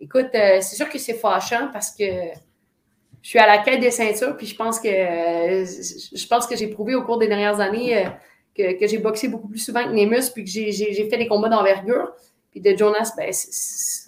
[0.00, 3.90] Écoute, euh, c'est sûr que c'est fâchant parce que je suis à la quête des
[3.90, 8.06] ceintures, puis je pense que je pense que j'ai prouvé au cours des dernières années
[8.06, 8.10] euh,
[8.54, 12.12] que, j'ai boxé beaucoup plus souvent que Nemus, puis que j'ai- fait des combats d'envergure.
[12.50, 13.32] Puis de Jonas, ben,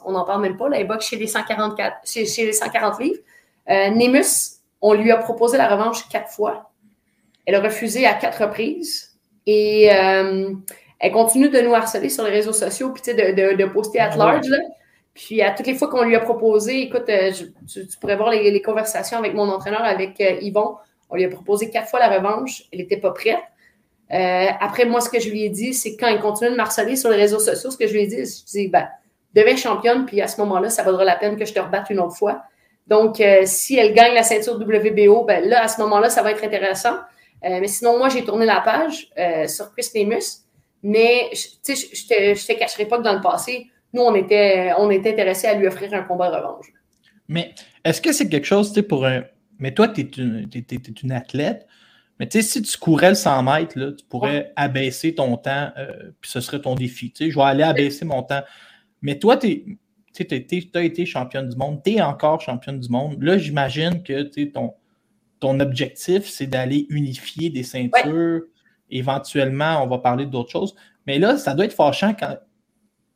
[0.05, 0.69] on n'en parle même pas.
[0.69, 3.19] Là, il boxe chez les 144, chez, chez les 140 livres.
[3.71, 6.71] Euh, Nemus, on lui a proposé la revanche quatre fois.
[7.47, 9.13] Elle a refusé à quatre reprises.
[9.47, 10.53] Et euh,
[10.99, 13.65] elle continue de nous harceler sur les réseaux sociaux, puis tu sais, de, de, de
[13.67, 14.49] poster at Ah large.
[14.49, 14.59] là.
[15.15, 18.17] Puis à toutes les fois qu'on lui a proposé, écoute, euh, je- tu, tu pourrais
[18.17, 20.77] voir les, les conversations avec mon entraîneur, avec euh, Yvon.
[21.09, 22.65] On lui a proposé quatre fois la revanche.
[22.73, 23.39] Elle n'était pas prête.
[24.13, 26.61] Euh, après, moi, ce que je lui ai dit, c'est quand il continue de me
[26.61, 28.89] harceler sur les réseaux sociaux, ce que je lui ai dit, je dis, ben,
[29.35, 32.01] deviens championne, puis à ce moment-là, ça vaudra la peine que je te rebatte une
[32.01, 32.43] autre fois.
[32.87, 36.31] Donc, euh, si elle gagne la ceinture WBO, ben là, à ce moment-là, ça va
[36.31, 36.95] être intéressant.
[37.45, 40.45] Euh, mais sinon, moi, j'ai tourné la page euh, sur Chris Nemus.
[40.83, 44.03] Mais, je- tu sais, je je te, te cacherai pas que dans le passé, nous,
[44.03, 46.67] on était, on était intéressés à lui offrir un combat de revanche.
[47.29, 49.25] Mais est-ce que c'est quelque chose, tu sais, pour un.
[49.59, 50.05] Mais toi, tu es
[51.03, 51.67] une, athlète.
[52.21, 55.71] Mais tu sais, si tu courais le 100 mètres, là, tu pourrais abaisser ton temps,
[56.21, 57.11] puis ce serait ton défi.
[57.11, 58.43] Tu sais, je vais aller abaisser mon temps.
[59.03, 59.79] Mais toi, tu
[60.23, 63.23] as été championne du monde, tu es encore championne du monde.
[63.23, 64.75] Là, j'imagine que tu ton,
[65.41, 68.43] ton objectif, c'est d'aller unifier des ceintures.
[68.91, 70.75] Éventuellement, on va parler d'autres choses.
[71.07, 72.37] Mais là, ça doit être fâchant quand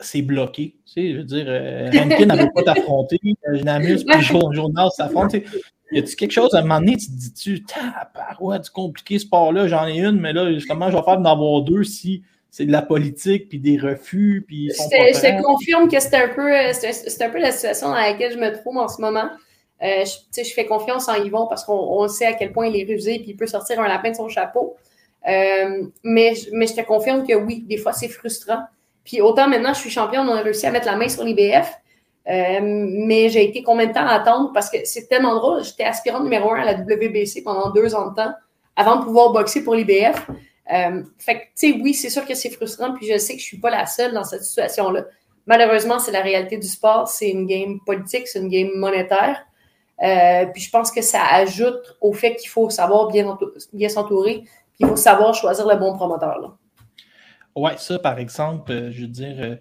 [0.00, 0.76] c'est bloqué.
[0.86, 3.18] Tu sais, je veux dire, euh, Rankin n'avait pas t'affronter,
[3.64, 5.28] Namus puis Jo- Jonas s'affrontent.
[5.38, 5.60] tu sais.
[5.92, 9.26] Y a-tu quelque chose à un moment donné, tu te dis-tu, tabarouette, c'est compliqué ce
[9.26, 12.66] sport-là, j'en ai une, mais là, comment je vais faire d'en avoir deux si c'est
[12.66, 16.52] de la politique, puis des refus, puis Je te, je confirme que c'est un, peu,
[16.52, 19.30] euh, c'est un peu la situation dans laquelle je me trouve en ce moment.
[19.82, 22.76] Euh, je, je fais confiance en Yvon parce qu'on on sait à quel point il
[22.80, 24.76] est rusé et il peut sortir un lapin de son chapeau.
[25.28, 28.60] Euh, mais, je- mais je te confirme que oui, des fois, c'est frustrant.
[29.04, 31.72] Puis autant maintenant, je suis championne, on a réussi à mettre la main sur l'IBF.
[32.28, 34.50] Euh, mais j'ai été combien de temps à attendre?
[34.52, 35.64] Parce que c'est tellement drôle.
[35.64, 38.32] J'étais aspirante numéro un à la WBC pendant deux ans de temps
[38.76, 40.26] avant de pouvoir boxer pour l'IBF.
[40.72, 43.40] Euh, fait que, tu sais, oui, c'est sûr que c'est frustrant, puis je sais que
[43.40, 45.04] je suis pas la seule dans cette situation-là.
[45.46, 47.08] Malheureusement, c'est la réalité du sport.
[47.08, 49.40] C'est une game politique, c'est une game monétaire.
[50.02, 53.88] Euh, puis je pense que ça ajoute au fait qu'il faut savoir bien, entou- bien
[53.88, 56.38] s'entourer, puis il faut savoir choisir le bon promoteur.
[56.40, 56.56] Là.
[57.54, 59.58] Ouais, ça, par exemple, euh, je veux dire,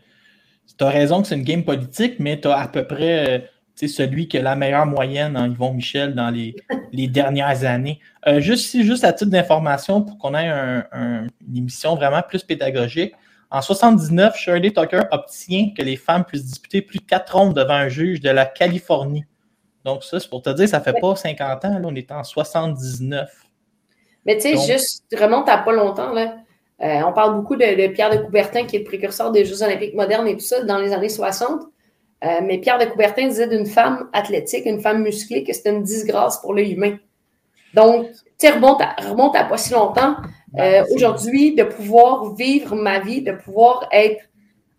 [0.77, 3.49] tu as raison que c'est une game politique, mais tu as à peu près
[3.87, 6.55] celui qui a la meilleure moyenne en Yvon Michel dans les,
[6.91, 7.99] les dernières années.
[8.27, 12.21] Euh, juste, si- juste à titre d'information, pour qu'on ait un- un- une émission vraiment
[12.21, 13.13] plus pédagogique,
[13.51, 17.73] en 79, Shirley Tucker obtient que les femmes puissent disputer plus de quatre rondes devant
[17.73, 19.25] un juge de la Californie.
[19.85, 22.23] Donc, ça, c'est pour te dire, ça fait pas 50 ans, là, on est en
[22.23, 23.29] 79.
[24.25, 26.35] Mais tu sais, juste, remonte à pas longtemps, là.
[26.81, 29.63] Euh, on parle beaucoup de, de Pierre de Coubertin, qui est le précurseur des Jeux
[29.63, 31.61] olympiques modernes et tout ça, dans les années 60.
[32.23, 35.83] Euh, mais Pierre de Coubertin disait d'une femme athlétique, une femme musclée, que c'était une
[35.83, 36.97] disgrâce pour l'œil humain.
[37.73, 40.15] Donc, tu sais, remonte à, remonte à pas si longtemps.
[40.57, 44.21] Euh, C'est- Aujourd'hui, de pouvoir vivre ma vie, de pouvoir être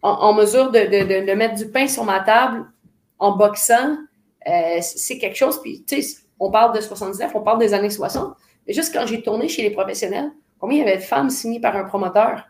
[0.03, 2.65] en, en mesure de, de- de- de mettre du pain sur ma table
[3.19, 3.97] en boxant,
[4.49, 5.61] euh, c'est quelque chose.
[5.63, 8.35] Puis, tu sais, on parle de 79, on parle des années 60.
[8.67, 11.61] Mais juste quand j'ai tourné chez les professionnels, combien il y avait de femmes signées
[11.61, 12.45] par un promoteur?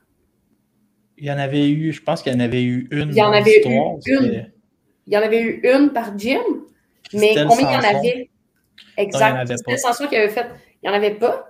[1.18, 3.10] Il y en avait eu, je pense qu'il y en avait eu une.
[3.10, 3.62] Il y en avait eu
[4.06, 4.52] une.
[5.06, 6.40] Il y en avait eu une par gym,
[7.12, 8.30] mais combien il y en avait?
[8.96, 9.46] Exact.
[9.48, 9.76] C'était.
[9.76, 10.46] Sanson qui avait fait.
[10.82, 11.46] Il n'y en avait pas.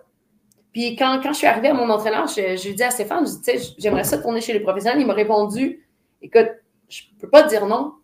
[0.72, 3.26] Puis quand, quand je suis arrivée à mon entraîneur, je, je lui dis à Stéphane,
[3.26, 5.00] je dis, tu sais, j'aimerais ça tourner chez les professionnels.
[5.00, 5.84] Il m'a répondu,
[6.22, 6.48] écoute,
[6.88, 7.94] je ne peux pas te dire non,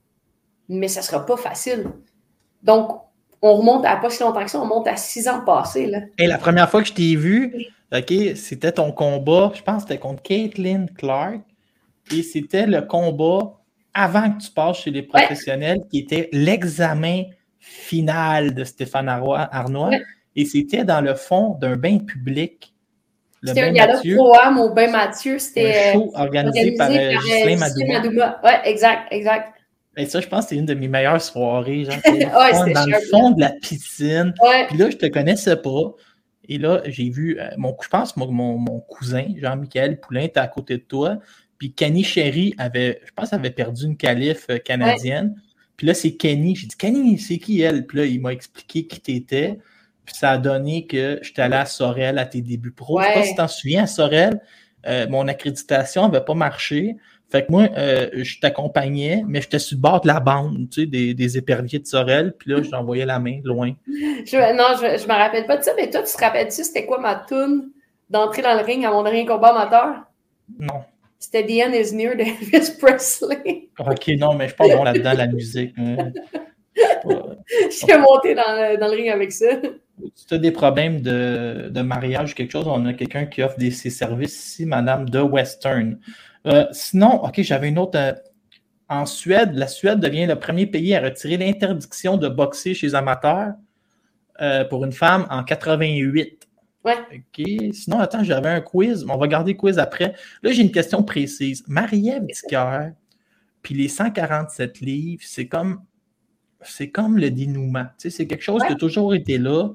[0.68, 1.84] mais ça ne sera pas facile.
[2.62, 2.90] Donc,
[3.42, 5.86] on remonte à pas si longtemps que ça, on monte à six ans passés.
[5.86, 6.00] Là.
[6.18, 9.88] Et la première fois que je t'ai vu, OK, c'était ton combat, je pense que
[9.88, 11.40] c'était contre Caitlin Clark.
[12.12, 13.54] Et c'était le combat
[13.96, 17.22] avant que tu passes chez les professionnels, qui était l'examen
[17.58, 19.88] final de Stéphane Arnois.
[19.88, 20.02] Ouais.
[20.36, 22.74] Et c'était dans le fond d'un bain public.
[23.42, 25.38] C'était un gala pro-am au Bain Mathieu.
[25.38, 27.92] C'était show organisé par euh, Ghislain Madouma.
[27.92, 28.40] Madouma.
[28.44, 29.52] Ouais, exact, exact.
[29.96, 31.84] Et ça, je pense que c'est une de mes meilleures soirées.
[31.84, 34.34] Genre, Ouais, dans le fond de la piscine.
[34.68, 35.94] Puis là, je te connaissais pas.
[36.48, 40.40] Et là, j'ai vu, euh, mon, je pense, mon, mon, mon cousin, Jean-Michel Poulain, était
[40.40, 41.18] à côté de toi.
[41.58, 45.34] Puis Kenny Sherry avait, je pense, avait perdu une qualif euh, canadienne.
[45.76, 46.56] Puis là, c'est Kenny.
[46.56, 47.86] J'ai dit, Kenny, c'est qui elle?
[47.86, 49.58] Puis là, il m'a expliqué qui t'étais.
[50.04, 53.00] Puis ça a donné que j'étais allé à Sorel à tes débuts pro.
[53.00, 53.26] Je sais pas Ouais.
[53.26, 54.40] si t'en souviens, à Sorel,
[54.86, 56.96] euh, mon accréditation n'avait pas marché.
[57.28, 60.82] Fait que moi, euh, je t'accompagnais, mais j'étais sur le bord de la bande, tu
[60.82, 62.32] sais, des, des éperviers de Sorel.
[62.38, 63.72] Puis là, je t'envoyais la main loin.
[63.88, 66.86] Je- non, je, je me rappelle pas de ça, mais toi, tu te rappelles-tu, c'était
[66.86, 67.70] quoi ma toune
[68.08, 70.04] d'entrer dans le ring à mon dernier combat amateur?
[70.60, 70.84] Non.
[71.18, 73.68] C'était The End is Near de Elvis Presley.
[73.78, 75.74] Ok, non, mais je suis pas bon là-dedans, la musique.
[75.78, 76.12] hein.
[76.76, 79.46] Je suis monté dans le, dans le ring avec ça.
[80.14, 83.42] Si tu as des problèmes de, de mariage ou quelque chose, on a quelqu'un qui
[83.42, 85.98] offre des, ses services ici, Madame de Western.
[86.46, 87.98] Euh, sinon, OK, j'avais une autre.
[87.98, 88.12] euh,
[88.88, 92.94] en Suède, la Suède devient le premier pays à retirer l'interdiction de boxer chez les
[92.94, 93.54] amateurs
[94.40, 96.45] euh, pour une femme en 88.
[96.86, 96.98] Ouais.
[97.12, 97.74] OK.
[97.74, 99.04] Sinon, attends, j'avais un quiz.
[99.04, 100.14] mais On va garder le quiz après.
[100.42, 101.64] Là, j'ai une question précise.
[101.66, 102.92] Marie-Ève Dicker,
[103.62, 105.80] puis les 147 livres, c'est comme
[106.62, 107.84] c'est comme le dénouement.
[107.98, 109.70] Tu sais, c'est quelque chose qui a toujours été là,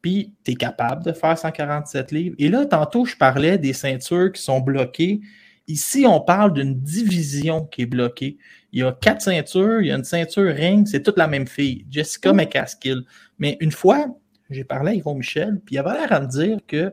[0.00, 2.36] puis tu es capable de faire 147 livres.
[2.38, 5.20] Et là, tantôt, je parlais des ceintures qui sont bloquées.
[5.66, 8.36] Ici, on parle d'une division qui est bloquée.
[8.72, 11.46] Il y a quatre ceintures, il y a une ceinture ring, c'est toute la même
[11.46, 13.02] fille, Jessica McCaskill.
[13.38, 14.06] Mais une fois,
[14.50, 16.92] j'ai parlé à Yvon Michel, puis il avait l'air à me dire que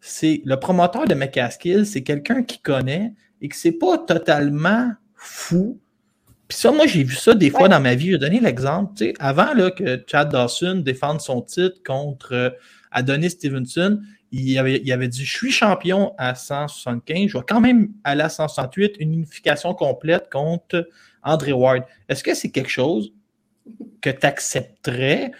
[0.00, 5.78] c'est le promoteur de McCaskill, c'est quelqu'un qui connaît et que c'est pas totalement fou.
[6.48, 7.68] Puis ça, moi, j'ai vu ça des fois Ouais.
[7.68, 8.06] dans ma vie.
[8.06, 8.92] Je vais donner l'exemple.
[8.96, 12.50] Tu sais, avant là, que Chad Dawson défende son titre contre euh,
[12.90, 14.00] Adonis Stevenson,
[14.32, 18.22] il avait, il avait dit Je suis champion à 175, je vais quand même aller
[18.22, 20.88] à 168, une unification complète contre
[21.22, 21.84] André Ward.
[22.08, 23.12] Est-ce que c'est quelque chose
[24.00, 25.30] que tu accepterais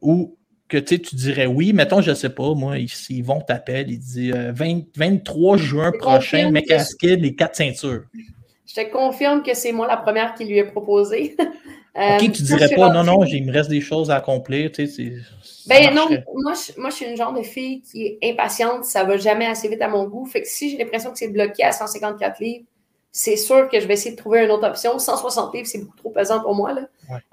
[0.00, 0.35] ou
[0.68, 1.72] que tu dirais oui?
[1.72, 5.98] Mettons, je sais pas, moi, ici, Yvon t'appelle, il dit euh, 20 23 juin Je
[5.98, 8.02] prochain, confirme que- McCaskill, les quatre ceintures.
[8.66, 11.36] Je te confirme que c'est moi la première qui lui ai proposé.
[11.98, 14.70] Euh, Ok, tu je dirais pas, non, non, il me reste des choses à accomplir,
[14.70, 15.14] tu sais,
[15.66, 19.02] Ben non, moi je, moi je suis une genre de fille qui est impatiente, ça
[19.04, 20.26] va jamais assez vite à mon goût.
[20.26, 22.66] Fait que si j'ai l'impression que c'est bloqué à 154 livres,
[23.12, 24.98] c'est sûr que je vais essayer de trouver une autre option.
[24.98, 26.74] 160 livres, c'est beaucoup trop pesant pour moi.
[26.74, 26.82] Là.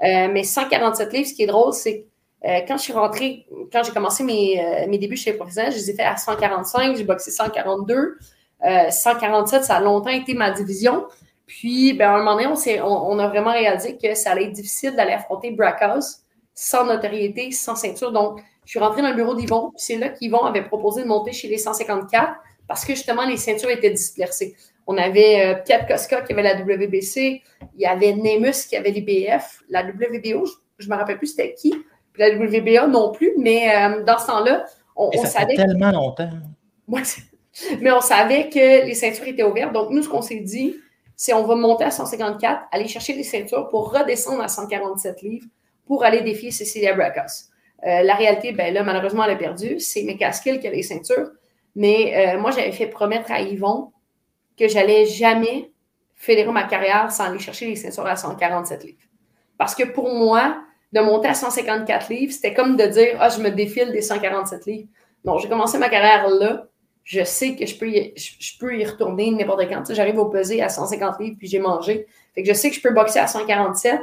[0.01, 2.05] Euh, mais 147 livres, ce qui est drôle, c'est que
[2.45, 5.71] euh, quand je suis rentrée, quand j'ai commencé mes, euh, mes débuts chez les professionnels,
[5.71, 8.17] je les ai fait à 145, j'ai boxé 142.
[8.65, 11.05] Euh, 147, ça a longtemps été ma division.
[11.45, 14.53] Puis, ben, à un moment donné, on, on, a vraiment réalisé que ça allait être
[14.53, 18.11] difficile d'aller affronter Brackhouse sans notoriété, sans ceinture.
[18.11, 21.07] Donc, je suis rentrée dans le bureau d'Yvon, puis c'est là qu'Yvon avait proposé de
[21.07, 22.33] monter chez les 154
[22.67, 24.55] parce que justement, les ceintures étaient dispersées.
[24.87, 27.41] On avait euh, Pierre Koska qui avait la WBC,
[27.75, 30.45] il y avait Nemus qui avait l'IBF, la WBO,
[30.77, 31.73] je ne me rappelle plus c'était qui,
[32.17, 35.65] la WBA non plus, mais euh, dans ce temps-là, on, Et on ça savait fait
[35.65, 36.29] tellement longtemps.
[36.87, 37.21] Ouais, c'est-
[37.81, 39.73] mais on savait que les ceintures étaient ouvertes.
[39.73, 40.75] Donc, nous, ce qu'on s'est dit,
[41.15, 45.45] c'est on va monter à 154, aller chercher les ceintures pour redescendre à 147 livres
[45.85, 47.49] pour aller défier Cecilia Brackos.
[47.85, 49.79] Euh, la réalité, ben là, malheureusement, elle a perdu.
[49.79, 51.29] C'est McCaskill qui a les ceintures.
[51.75, 53.91] Mais euh, moi, j'avais fait promettre à Yvon
[54.57, 55.71] que j'allais jamais
[56.15, 58.97] fédérer ma carrière sans aller chercher les ceintures à 147 livres.
[59.57, 60.61] Parce que pour moi,
[60.93, 64.65] de monter à 154 livres, c'était comme de dire Ah, je me défile des 147
[64.67, 64.87] livres.
[65.25, 66.67] Non, j'ai commencé ma carrière là.
[67.03, 69.83] Je sais que je peux y, retourner n'importe quand.
[69.83, 72.07] Tu J'arrive au pesé à 150 livres puis j'ai mangé.
[72.33, 73.99] Fait que je sais que je peux boxer à 147.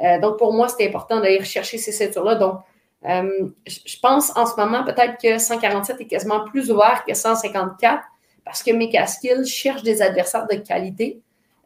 [0.00, 2.36] Euh, donc, pour moi, c'était important d'aller rechercher ces ceintures-là.
[2.36, 2.60] Donc,
[3.08, 8.04] euh, je pense en ce moment peut-être que 147 est quasiment plus ouvert que 154
[8.44, 11.20] parce que mes Caskills cherchent des adversaires de qualité.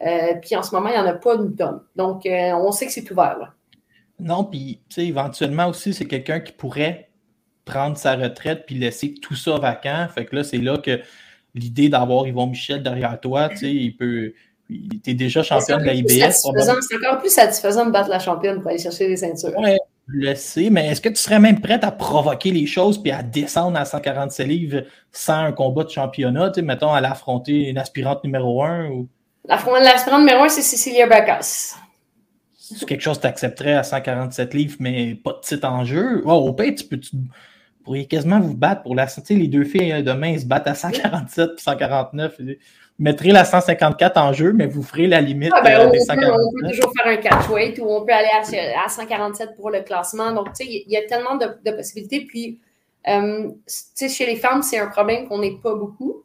[0.06, 1.82] Euh, puis en ce moment, il n'y en a pas une tonne.
[1.96, 3.38] Donc, on sait que c'est ouvert.
[3.38, 3.54] Là.
[4.22, 7.10] Non, puis, tu sais, éventuellement aussi, c'est quelqu'un qui pourrait
[7.64, 10.06] prendre sa retraite puis laisser tout ça vacant.
[10.14, 11.00] Fait que là, c'est là que
[11.54, 14.32] l'idée d'avoir Yvon Michel derrière toi, tu sais, il peut.
[14.70, 16.80] Déjà champion de la probablement.
[16.80, 19.54] c'est encore plus satisfaisant de battre la championne pour aller chercher les ceintures.
[19.58, 23.02] Ouais, je le sais, mais est-ce que tu serais même prête à provoquer les choses
[23.02, 26.50] puis à descendre à 147 livres sans un combat de championnat?
[26.50, 29.08] Tu sais, mettons, aller affronter une aspirante numéro un ou?
[29.44, 31.76] La l'aspirante numéro un, c'est Cecilia Bracas.
[32.76, 36.22] C'est quelque chose que tu accepterais à 147 livres, mais pas de titre en jeu?
[36.24, 36.98] Oh, au pire, tu peux.
[36.98, 37.16] Tu
[37.84, 39.06] pourriez quasiment vous battre pour la.
[39.06, 42.40] Tu sais, les deux filles euh, demain, ils se battent à 147 puis 149.
[42.40, 42.52] Vous
[42.98, 45.96] mettrez la 154 en jeu, mais vous ferez la limite Ah, ben, euh, on, peut,
[45.96, 46.70] on peut 149.
[46.72, 50.32] toujours faire un catchweight ou on peut aller à, à 147 pour le classement.
[50.32, 52.24] Donc, tu sais, il y a tellement de, de possibilités.
[52.26, 52.58] Puis,
[53.08, 56.22] Euh, tu sais, chez les femmes, c'est un problème qu'on n'est pas beaucoup.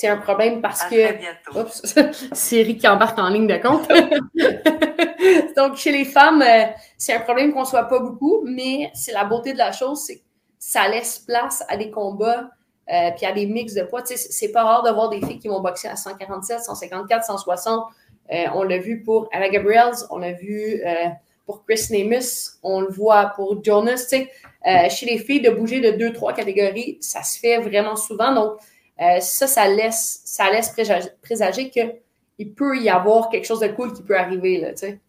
[0.00, 1.58] C'est un problème parce À que.
[1.58, 1.82] Oups,
[2.32, 3.88] Siri qui embarque en ligne de compte.
[5.56, 9.10] Donc, chez les femmes, euh, c'est un problème qu'on ne soit pas beaucoup, mais c'est
[9.10, 10.22] la beauté de la chose, c'est que
[10.56, 12.48] ça laisse place à des combats
[12.92, 14.02] euh, puis à des mix de poids.
[14.04, 17.84] C'est- pas rare de voir des filles qui vont boxer à 147, 154, 160.
[18.32, 21.08] Euh, on l'a vu pour Anna Gabriels, on l'a vu euh,
[21.44, 24.06] pour Chris Nemus, on le voit pour Jonas.
[24.08, 24.28] Tu
[24.64, 28.32] sais, chez les filles, de bouger de deux, trois catégories, ça se fait vraiment souvent.
[28.32, 28.58] Donc,
[29.00, 33.68] euh, ça, ça laisse, ça laisse présager, présager qu'il peut y avoir quelque chose de
[33.68, 34.60] cool qui peut arriver.
[34.60, 35.00] Là, tu sais.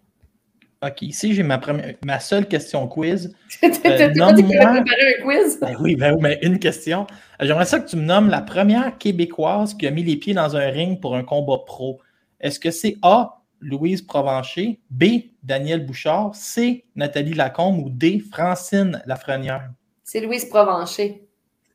[0.81, 3.35] OK, ici, j'ai ma, première, ma seule question quiz.
[3.61, 5.59] T'as avais préparé un quiz?
[5.59, 7.05] Ben oui, ben oui, mais une question.
[7.41, 10.33] Euh, J'aimerais ça que tu me nommes la première Québécoise qui a mis les pieds
[10.33, 11.99] dans un ring pour un combat pro.
[12.39, 15.03] Est-ce que c'est A, Louise Provencher, B,
[15.43, 19.71] Daniel Bouchard, C, Nathalie Lacombe ou D, Francine Lafrenière?
[20.05, 21.27] C'est Louise Provencher.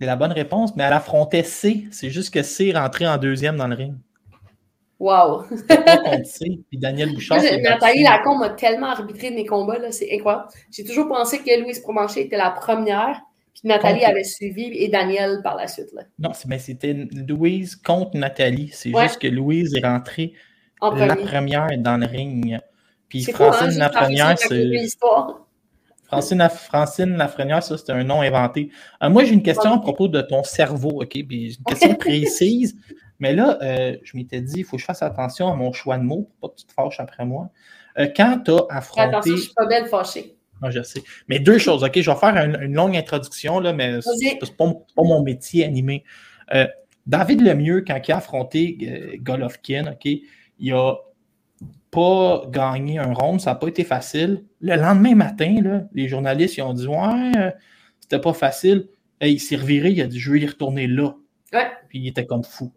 [0.05, 1.87] C'est la bonne réponse, mais elle affrontait C.
[1.91, 3.95] C'est juste que C est rentré en deuxième dans le ring.
[5.01, 5.45] Wow!
[5.57, 6.61] C'était pas contre C.
[6.69, 7.41] Puis Daniel Bouchard.
[7.63, 10.45] Nathalie Lacombe a tellement arbitré de mes combats, là, c'est incroyable.
[10.71, 13.19] J'ai toujours pensé que Louise Provencher était la première,
[13.55, 15.91] puis Nathalie Contre- avait suivi et Daniel par la suite.
[15.95, 16.93] Là, Non, mais c'était
[17.27, 18.69] Louise contre Nathalie.
[18.75, 19.05] C'est Ouais.
[19.05, 20.35] juste que Louise est rentrée
[20.83, 22.59] en la première dans le ring.
[23.09, 24.99] Puis hein, Francine Lafrenière, raconter c'est.
[26.07, 28.71] Francine, Francine Lafrenière, ça, c'est un nom inventé.
[29.03, 31.19] Euh, moi, j'ai une question à propos de ton cerveau, OK?
[31.27, 32.77] Puis une question précise.
[33.19, 35.97] Mais là, euh, je m'étais dit, il faut que je fasse attention à mon choix
[35.99, 37.51] de mots pour pas que tu te fâches après moi.
[37.99, 39.09] Euh, quand tu as affronté.
[39.09, 40.37] Attention, je suis pas belle fâchée.
[40.63, 41.03] Ah, je sais.
[41.29, 41.99] Mais deux choses, OK?
[41.99, 46.05] Je vais faire une, une longue introduction, là, mais c'est pas, pas mon métier animé.
[47.07, 50.11] David Lemieux, quand il a affronté Golovkin, OK,
[50.59, 50.95] il a
[51.91, 54.45] pas gagné un round, ça n'a pas été facile.
[54.61, 57.51] Le lendemain matin, là, les journalistes ils ont dit Ouais, euh,
[58.01, 58.89] c'était pas facile.
[59.21, 61.15] Et il s'est reviré, il a dit Je veux y retourner là.
[61.53, 61.71] Ouais.
[61.89, 62.73] Puis il était comme fou.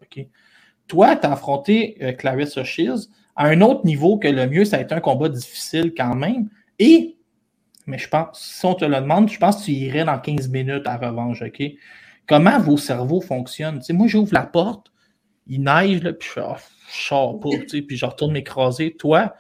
[0.87, 4.77] Toi, tu as affronté euh, Clarissa Shields à un autre niveau que le mieux, ça
[4.77, 6.49] a été un combat difficile quand même.
[6.79, 7.17] Et,
[7.85, 10.49] mais je pense, si on te le demande, je pense que tu irais dans 15
[10.49, 11.41] minutes à revanche.
[11.41, 11.63] OK?
[12.27, 13.81] Comment vos cerveaux fonctionnent?
[13.91, 14.91] Moi, j'ouvre la porte,
[15.47, 18.95] il neige, là, puis je fais, je sors pas, tu sais, puis je retourne m'écraser.
[18.95, 19.35] Toi,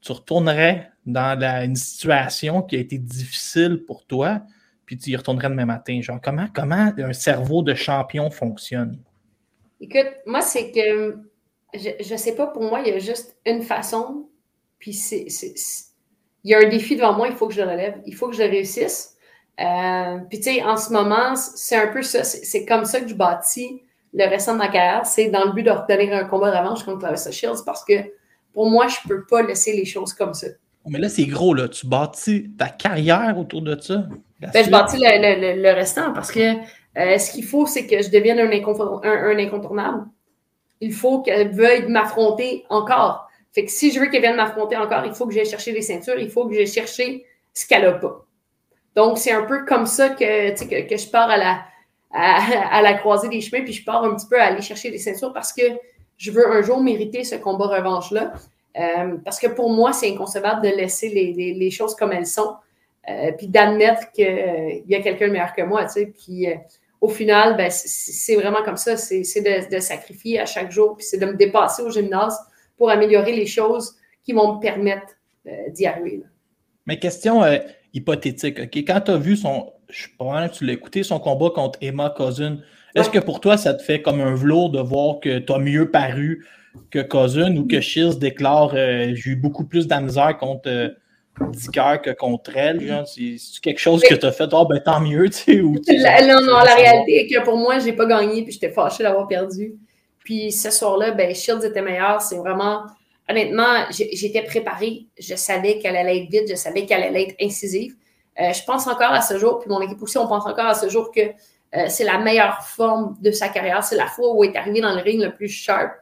[0.00, 4.42] tu retournerais dans la- une situation qui a été difficile pour toi,
[4.84, 6.00] puis tu y retournerais demain matin.
[6.00, 8.98] Genre, comment, comment un cerveau de champion fonctionne?
[9.80, 11.18] Écoute, moi, c'est que
[11.74, 14.28] je, je sais pas, pour moi, il y a juste une façon,
[14.78, 15.26] puis c'est.
[16.44, 18.28] Il y a un défi devant moi, il faut que je le relève, il faut
[18.28, 19.16] que je réussisse.
[19.60, 23.00] Euh, puis tu sais, en ce moment, c'est un peu ça, c'est c'est comme ça
[23.00, 23.82] que je bâtis
[24.14, 26.84] le restant de ma carrière, c'est dans le but de retenir un combat de revanche
[26.84, 27.94] contre Clarissa Shields parce que
[28.52, 30.48] pour moi, je peux pas laisser les choses comme ça.
[30.86, 31.68] Mais là, c'est gros, là.
[31.68, 34.04] Tu bâtis ta carrière autour de ça.
[34.40, 36.40] Ben, je bâtis le, le- le- le restant parce que
[36.98, 40.04] euh, ce qu'il faut, c'est que je devienne un, inconfor- un- un incontournable.
[40.80, 43.28] Il faut qu'elle veuille m'affronter encore.
[43.54, 45.82] Fait que si je veux qu'elle vienne m'affronter encore, il faut que j'aille chercher les
[45.82, 48.26] ceintures, il faut que j'aille chercher ce qu'elle n'a pas.
[48.96, 51.60] Donc, c'est un peu comme ça que, que je pars à la,
[52.12, 54.98] à, la croisée des chemins, puis je pars un petit peu à aller chercher les
[54.98, 55.62] ceintures parce que
[56.18, 58.32] je veux un jour mériter ce combat revanche-là.
[58.78, 62.54] Euh, parce que pour moi, c'est inconcevable de laisser les, les- choses comme elles sont.
[63.08, 66.06] Euh, puis d'admettre qu'il y a quelqu'un meilleur que moi, tu sais.
[66.06, 66.54] Puis euh,
[67.00, 68.96] au final, ben, c'est- vraiment comme ça.
[68.96, 72.38] C'est de, de sacrifier à chaque jour, puis c'est de me dépasser au gymnase
[72.76, 75.08] pour améliorer les choses qui vont me permettre
[75.46, 76.18] euh, d'y arriver.
[76.18, 76.26] là.
[76.86, 77.58] Mais question euh,
[77.92, 78.76] hypothétique, OK?
[78.86, 79.71] Quand tu as vu son.
[79.92, 82.58] Je suis pas mal que tu l'as écouté, son combat contre Emma Cousin,
[82.94, 85.58] est-ce que pour toi, ça te fait comme un velours de voir que tu as
[85.58, 86.46] mieux paru
[86.90, 90.88] que Cousin ou que Shields déclare euh, j'ai eu beaucoup plus de misère contre euh,
[91.52, 92.86] Dicker que contre elle?
[92.86, 93.06] genre?
[93.06, 95.60] C'est c'est quelque chose que tu as fait, oh, ben tant mieux, tu sais.
[95.60, 98.52] Ou, tu- La- non, non, la réalité est que pour moi, j'ai pas gagné, puis
[98.52, 99.74] j'étais fâchée d'avoir perdu.
[100.24, 102.20] Puis ce soir-là, ben, Shields était meilleur.
[102.22, 102.82] C'est vraiment,
[103.28, 105.06] honnêtement, j'étais préparée.
[105.18, 107.94] Je savais qu'elle allait être vite, je savais qu'elle allait être incisive.
[108.40, 110.74] Euh, je pense encore à ce jour, puis mon équipe aussi, on pense encore à
[110.74, 113.84] ce jour que euh, c'est la meilleure forme de sa carrière.
[113.84, 115.92] C'est la fois où elle est arrivée dans le ring le plus sharp.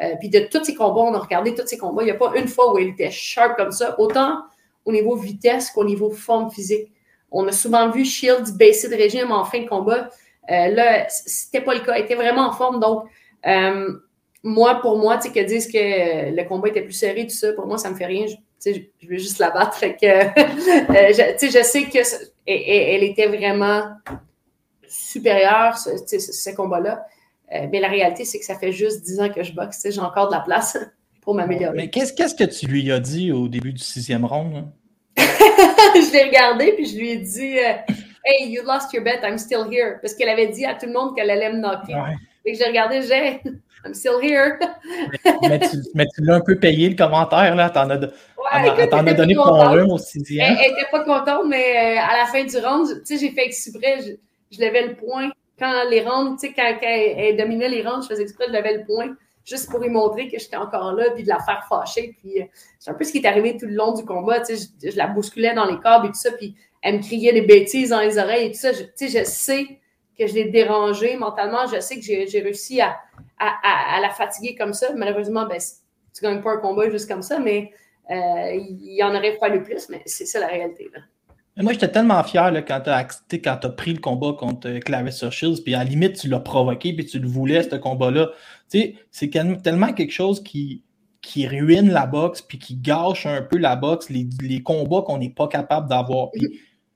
[0.00, 2.02] Euh, puis de tous ses combats, on a regardé tous ses combats.
[2.02, 4.42] Il n'y a pas une fois où elle était sharp comme ça, autant
[4.84, 6.90] au niveau vitesse qu'au niveau forme physique.
[7.30, 10.10] On a souvent vu Shields baisser de régime en fin de combat.
[10.48, 11.94] Là, c'était pas le cas.
[11.94, 12.80] Elle était vraiment en forme.
[12.80, 13.04] Donc,
[14.42, 17.66] moi, pour moi, tu sais, disent que le combat était plus serré, tout ça, pour
[17.66, 18.26] moi, ça me fait rien.
[18.62, 19.74] Sais, je- veux juste la battre.
[19.76, 23.82] Fait que, euh, je, sais, je sais que ce- elle, elle- elle était vraiment
[24.88, 27.06] supérieure, ce, combat-là.
[27.54, 29.86] Euh, mais la réalité, c'est que ça fait juste 10 ans que je boxe.
[29.90, 30.76] J'ai encore de la place
[31.22, 31.76] pour m'améliorer.
[31.76, 34.54] Mais qu'est-ce que tu lui as dit au début du sixième round?
[34.54, 34.64] là?
[35.16, 37.72] je l'ai regardé, puis je lui ai dit, euh,
[38.24, 39.98] Hey, you lost your bet, I'm still here.
[40.00, 41.94] Parce qu'elle avait dit à tout le monde qu'elle allait me knocker.
[41.94, 42.16] Ouais.
[42.44, 43.40] Et que j'ai regardé, j'ai
[43.84, 44.58] I'm still here.
[45.48, 47.70] mais tu, mais tu l'as un peu payé le commentaire, là.
[47.70, 48.12] T'en as, de- Ouais,
[48.52, 49.72] en- écoute, elle t'en a elle donné pour ton contente.
[49.74, 50.56] rhume au Elle, sixième.
[50.60, 53.44] elle était pas contente, mais euh, à la fin du round, tu sais, j'ai fait
[53.46, 55.30] exprès, je, je levais le point.
[55.58, 58.46] Quand les rounds, tu sais, quand, quand elle, elle dominait les rounds, je faisais exprès,
[58.48, 59.14] je levais le point,
[59.44, 62.16] juste pour lui montrer que j'étais encore là, puis de la faire fâcher.
[62.20, 62.44] Puis euh,
[62.78, 64.90] c'est un peu ce qui est arrivé tout le long du combat, tu sais, je,
[64.90, 67.90] je la bousculais dans les câbles et tout ça, puis elle me criait des bêtises
[67.90, 68.72] dans les oreilles et tout ça.
[68.72, 69.66] Je- Tu sais, je sais
[70.18, 72.96] que je l'ai dérangée mentalement, je sais que j'ai réussi à,
[73.38, 74.92] à, la fatiguer comme ça.
[74.94, 75.58] Malheureusement, ben,
[76.14, 77.72] tu gagnes pas un combat juste comme ça, mais
[78.10, 80.90] euh, il y en aurait fallu plus, mais c'est ça la réalité.
[80.92, 81.00] Là.
[81.62, 82.90] Moi, j'étais tellement fier là, quand tu
[83.48, 87.04] as, pris le combat contre euh, Clarissa puis à la limite, tu l'as provoqué, puis
[87.04, 88.30] tu le voulais, ce combat-là.
[88.68, 88.96] C'est
[89.62, 90.82] tellement quelque chose qui,
[91.20, 95.30] qui ruine la boxe, puis qui gâche un peu la boxe, les, combats qu'on n'est
[95.30, 96.30] pas capable d'avoir.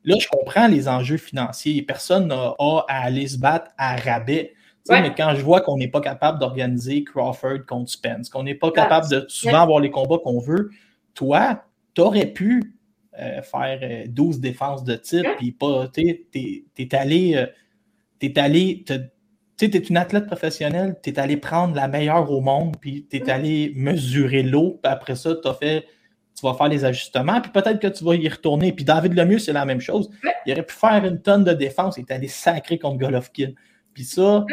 [0.07, 1.83] Là, je comprends les enjeux financiers.
[1.83, 2.55] Personne n'a
[2.89, 4.55] à aller se battre à rabais.
[4.87, 5.03] Tu Ouais.
[5.03, 8.71] Mais quand je vois qu'on n'est pas capable d'organiser Crawford contre Spence, qu'on n'est pas
[8.71, 10.71] capable de souvent avoir les combats qu'on veut,
[11.15, 12.63] toi, tu aurais pu
[13.19, 15.35] euh, faire euh, 12 défenses de Ouais.
[15.39, 16.27] puis pas, tu
[16.75, 17.47] t'es allé, euh,
[18.37, 23.31] allé, tu une athlète professionnelle, t'es allé prendre la meilleure au monde, puis t'es Ouais.
[23.31, 25.87] allé mesurer l'eau, puis après ça, t'as fait,
[26.37, 28.73] tu vas faire les ajustements, puis peut-être que tu vas y retourner.
[28.73, 30.11] Puis David Lemieux, c'est la même chose.
[30.45, 33.53] Il aurait pu faire une tonne de défense, il est allé sacrer contre Golovkin.
[33.95, 34.45] Puis ça,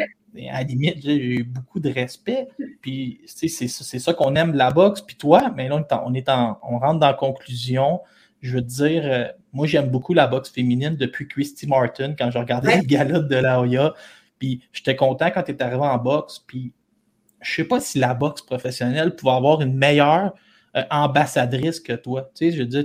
[0.50, 2.48] à la limite, j'ai eu beaucoup de respect.
[2.80, 5.02] Puis c'est ça qu'on aime de la boxe.
[5.02, 8.00] Puis toi, mais là, on, est en- on, rentre dans la conclusion.
[8.40, 12.30] Je veux te dire, euh, moi, j'aime beaucoup la boxe féminine depuis Christy Martin, quand
[12.30, 13.92] je regardais les galops de la Hoya.
[14.38, 16.42] Puis j'étais content quand tu es arrivé en boxe.
[16.46, 16.72] Puis
[17.40, 20.32] je sais pas si la boxe professionnelle pouvait avoir une meilleure
[20.76, 22.30] euh, ambassadrice que toi.
[22.34, 22.84] Tu sais, je veux dire,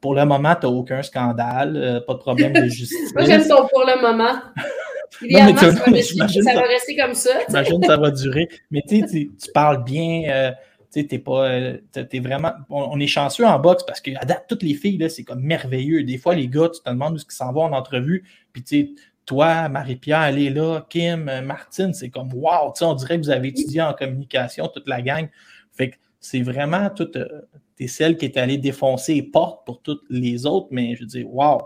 [0.00, 3.12] pour le moment, tu n'as aucun scandale, euh, pas de problème de justice.
[3.14, 4.40] Moi, j'aime ton pour le moment.
[5.22, 7.30] mais Évidemment, tu- ça, va mais ça va rester comme ça.
[7.48, 8.48] J'imagine que ça va durer.
[8.70, 10.22] Mais tu sais, tu parles bien.
[10.28, 10.50] euh,
[10.92, 12.52] tu sais, t'es- t'es vraiment.
[12.68, 15.40] On, on est chanceux en boxe parce que à date, toutes les filles, c'est comme
[15.40, 16.02] merveilleux.
[16.04, 18.24] Des fois, les gars, tu te demandes où ils s'en vont en entrevue.
[18.52, 18.90] Puis tu sais,
[19.26, 23.22] toi, Marie-Pierre, elle est là, Kim, Martine, c'est comme wow, tu sais, on dirait que
[23.24, 25.28] vous avez étudié en communication, toute la gang.
[25.72, 27.16] Fait que c'est vraiment toute.
[27.16, 27.42] euh,
[27.76, 31.06] t'es celle qui est allée défoncer les portes pour toutes les autres, mais je veux
[31.06, 31.58] dire, wow,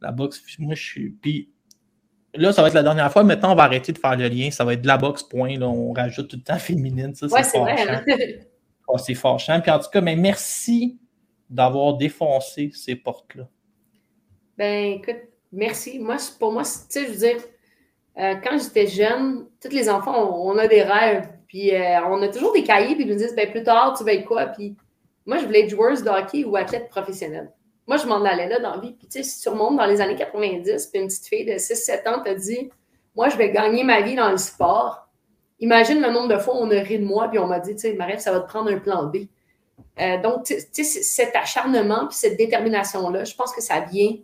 [0.00, 1.10] la boxe, moi, je suis.
[1.10, 1.50] Puis
[2.34, 3.24] là, ça va être la dernière fois.
[3.24, 4.50] Maintenant, on va arrêter de faire le lien.
[4.52, 5.58] Ça va être de la boxe, point.
[5.58, 5.68] Là.
[5.68, 7.14] On rajoute tout le temps féminine.
[7.14, 8.48] Ça, Ouais, c'est vrai.
[8.88, 9.60] Ah, c'est fâchant.
[9.60, 10.98] Puis en tout cas, mais merci
[11.50, 13.48] d'avoir défoncé ces portes-là.
[14.56, 15.16] Ben, écoute,
[15.52, 15.98] merci.
[15.98, 17.36] Moi, pour moi, tu sais, je veux dire,
[18.18, 21.28] euh, quand j'étais jeune, tous les enfants, on, on a des rêves.
[21.48, 24.04] Puis euh, on a toujours des cahiers, puis ils nous disent, ben, plus tard, tu
[24.04, 24.46] vas être quoi?
[24.46, 24.76] Puis
[25.26, 27.52] moi, je voulais être joueuse de hockey ou athlète professionnel.
[27.86, 28.92] Moi, je m'en allais là dans la vie.
[28.92, 31.52] Puis tu sais, si tu remontes dans les années 90, puis une petite fille de
[31.52, 32.70] 6-7 ans t'a dit,
[33.16, 35.08] moi, je vais gagner ma vie dans le sport.
[35.60, 37.74] Imagine le nombre de fois où on a ri de moi, puis on m'a dit,
[37.74, 39.26] tu sais, Marie, ça va te prendre un plan B.
[40.00, 44.16] Euh, donc, tu sais, cet acharnement puis cette détermination-là, je pense que ça vient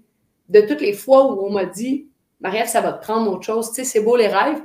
[0.49, 2.09] de toutes les fois où on m'a dit,
[2.41, 3.71] Marie-Ève, ça va te prendre autre chose.
[3.71, 4.63] Tu sais, c'est beau les rêves.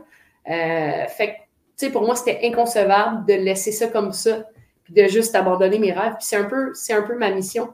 [0.49, 1.37] Euh, fait
[1.85, 4.45] sais, pour moi, c'était inconcevable de laisser ça comme ça,
[4.83, 6.13] puis de juste abandonner mes rêves.
[6.13, 7.69] Puis c'est un peu, c'est un peu ma mission,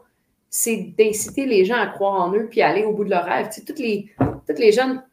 [0.50, 3.48] c'est d'inciter les gens à croire en eux, puis aller au bout de leurs rêves.
[3.50, 4.10] Tu sais, toutes les,
[4.48, 5.04] toutes les jeunes,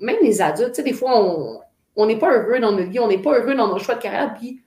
[0.00, 1.62] même les adultes, tu sais, des fois,
[1.96, 4.00] on n'est pas heureux dans notre vie, on n'est pas heureux dans nos choix de
[4.02, 4.60] carrière, puis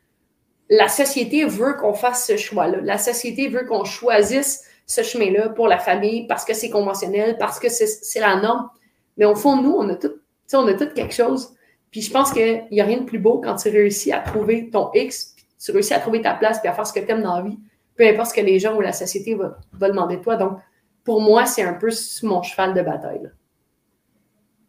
[0.70, 2.80] la société veut qu'on fasse ce choix-là.
[2.82, 7.60] La société veut qu'on choisisse ce chemin-là pour la famille parce que c'est conventionnel, parce
[7.60, 8.70] que c'est la norme.
[9.18, 10.14] Mais au fond, nous, on a tout,
[10.54, 11.54] on a tout quelque chose.
[11.94, 14.72] Puis je pense qu'il n'y a rien de plus beau quand tu réussis à trouver
[14.72, 17.12] ton X, puis tu réussis à trouver ta place, puis à faire ce que tu
[17.12, 17.60] aimes dans la vie,
[17.96, 20.36] peu importe ce que les gens ou la société va, va demander de toi.
[20.36, 20.58] Donc,
[21.04, 21.90] pour moi, c'est un peu
[22.24, 23.22] mon cheval de bataille.
[23.22, 23.30] là.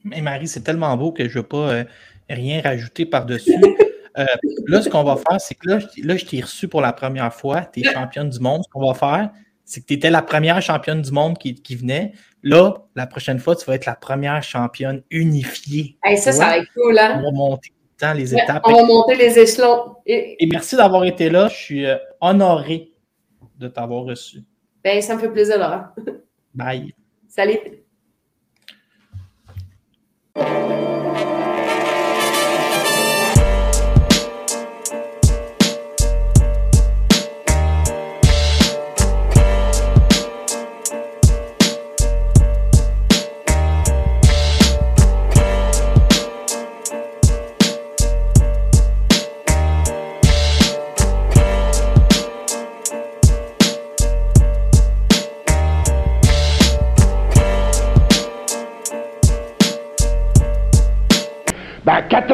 [0.05, 1.85] Mais Marie, c'est tellement beau que je ne veux pas euh,
[2.29, 3.55] rien rajouter par-dessus.
[4.17, 4.25] Euh,
[4.69, 5.81] là, ce qu'on va faire, c'est que là,
[6.17, 7.63] je t'ai reçu pour la première fois.
[7.63, 8.63] Tu es championne du monde.
[8.63, 9.31] Ce qu'on va faire,
[9.65, 12.13] c'est que tu étais la première championne du monde qui, qui venait.
[12.43, 15.97] Là, la prochaine fois, tu vas être la première championne unifiée.
[16.05, 17.23] Hey, ça, ça va être cool, On hein?
[17.23, 18.63] va monter tout le temps les Ouais, étapes.
[18.67, 19.97] on va monter les échelons.
[20.05, 21.49] Et, Et merci d'avoir été là.
[21.49, 22.93] Je suis euh, honoré
[23.59, 24.39] de t'avoir reçu.
[24.83, 25.85] ben, ça me fait plaisir, Laurent.
[26.55, 26.93] Bye.
[27.29, 27.59] Salut.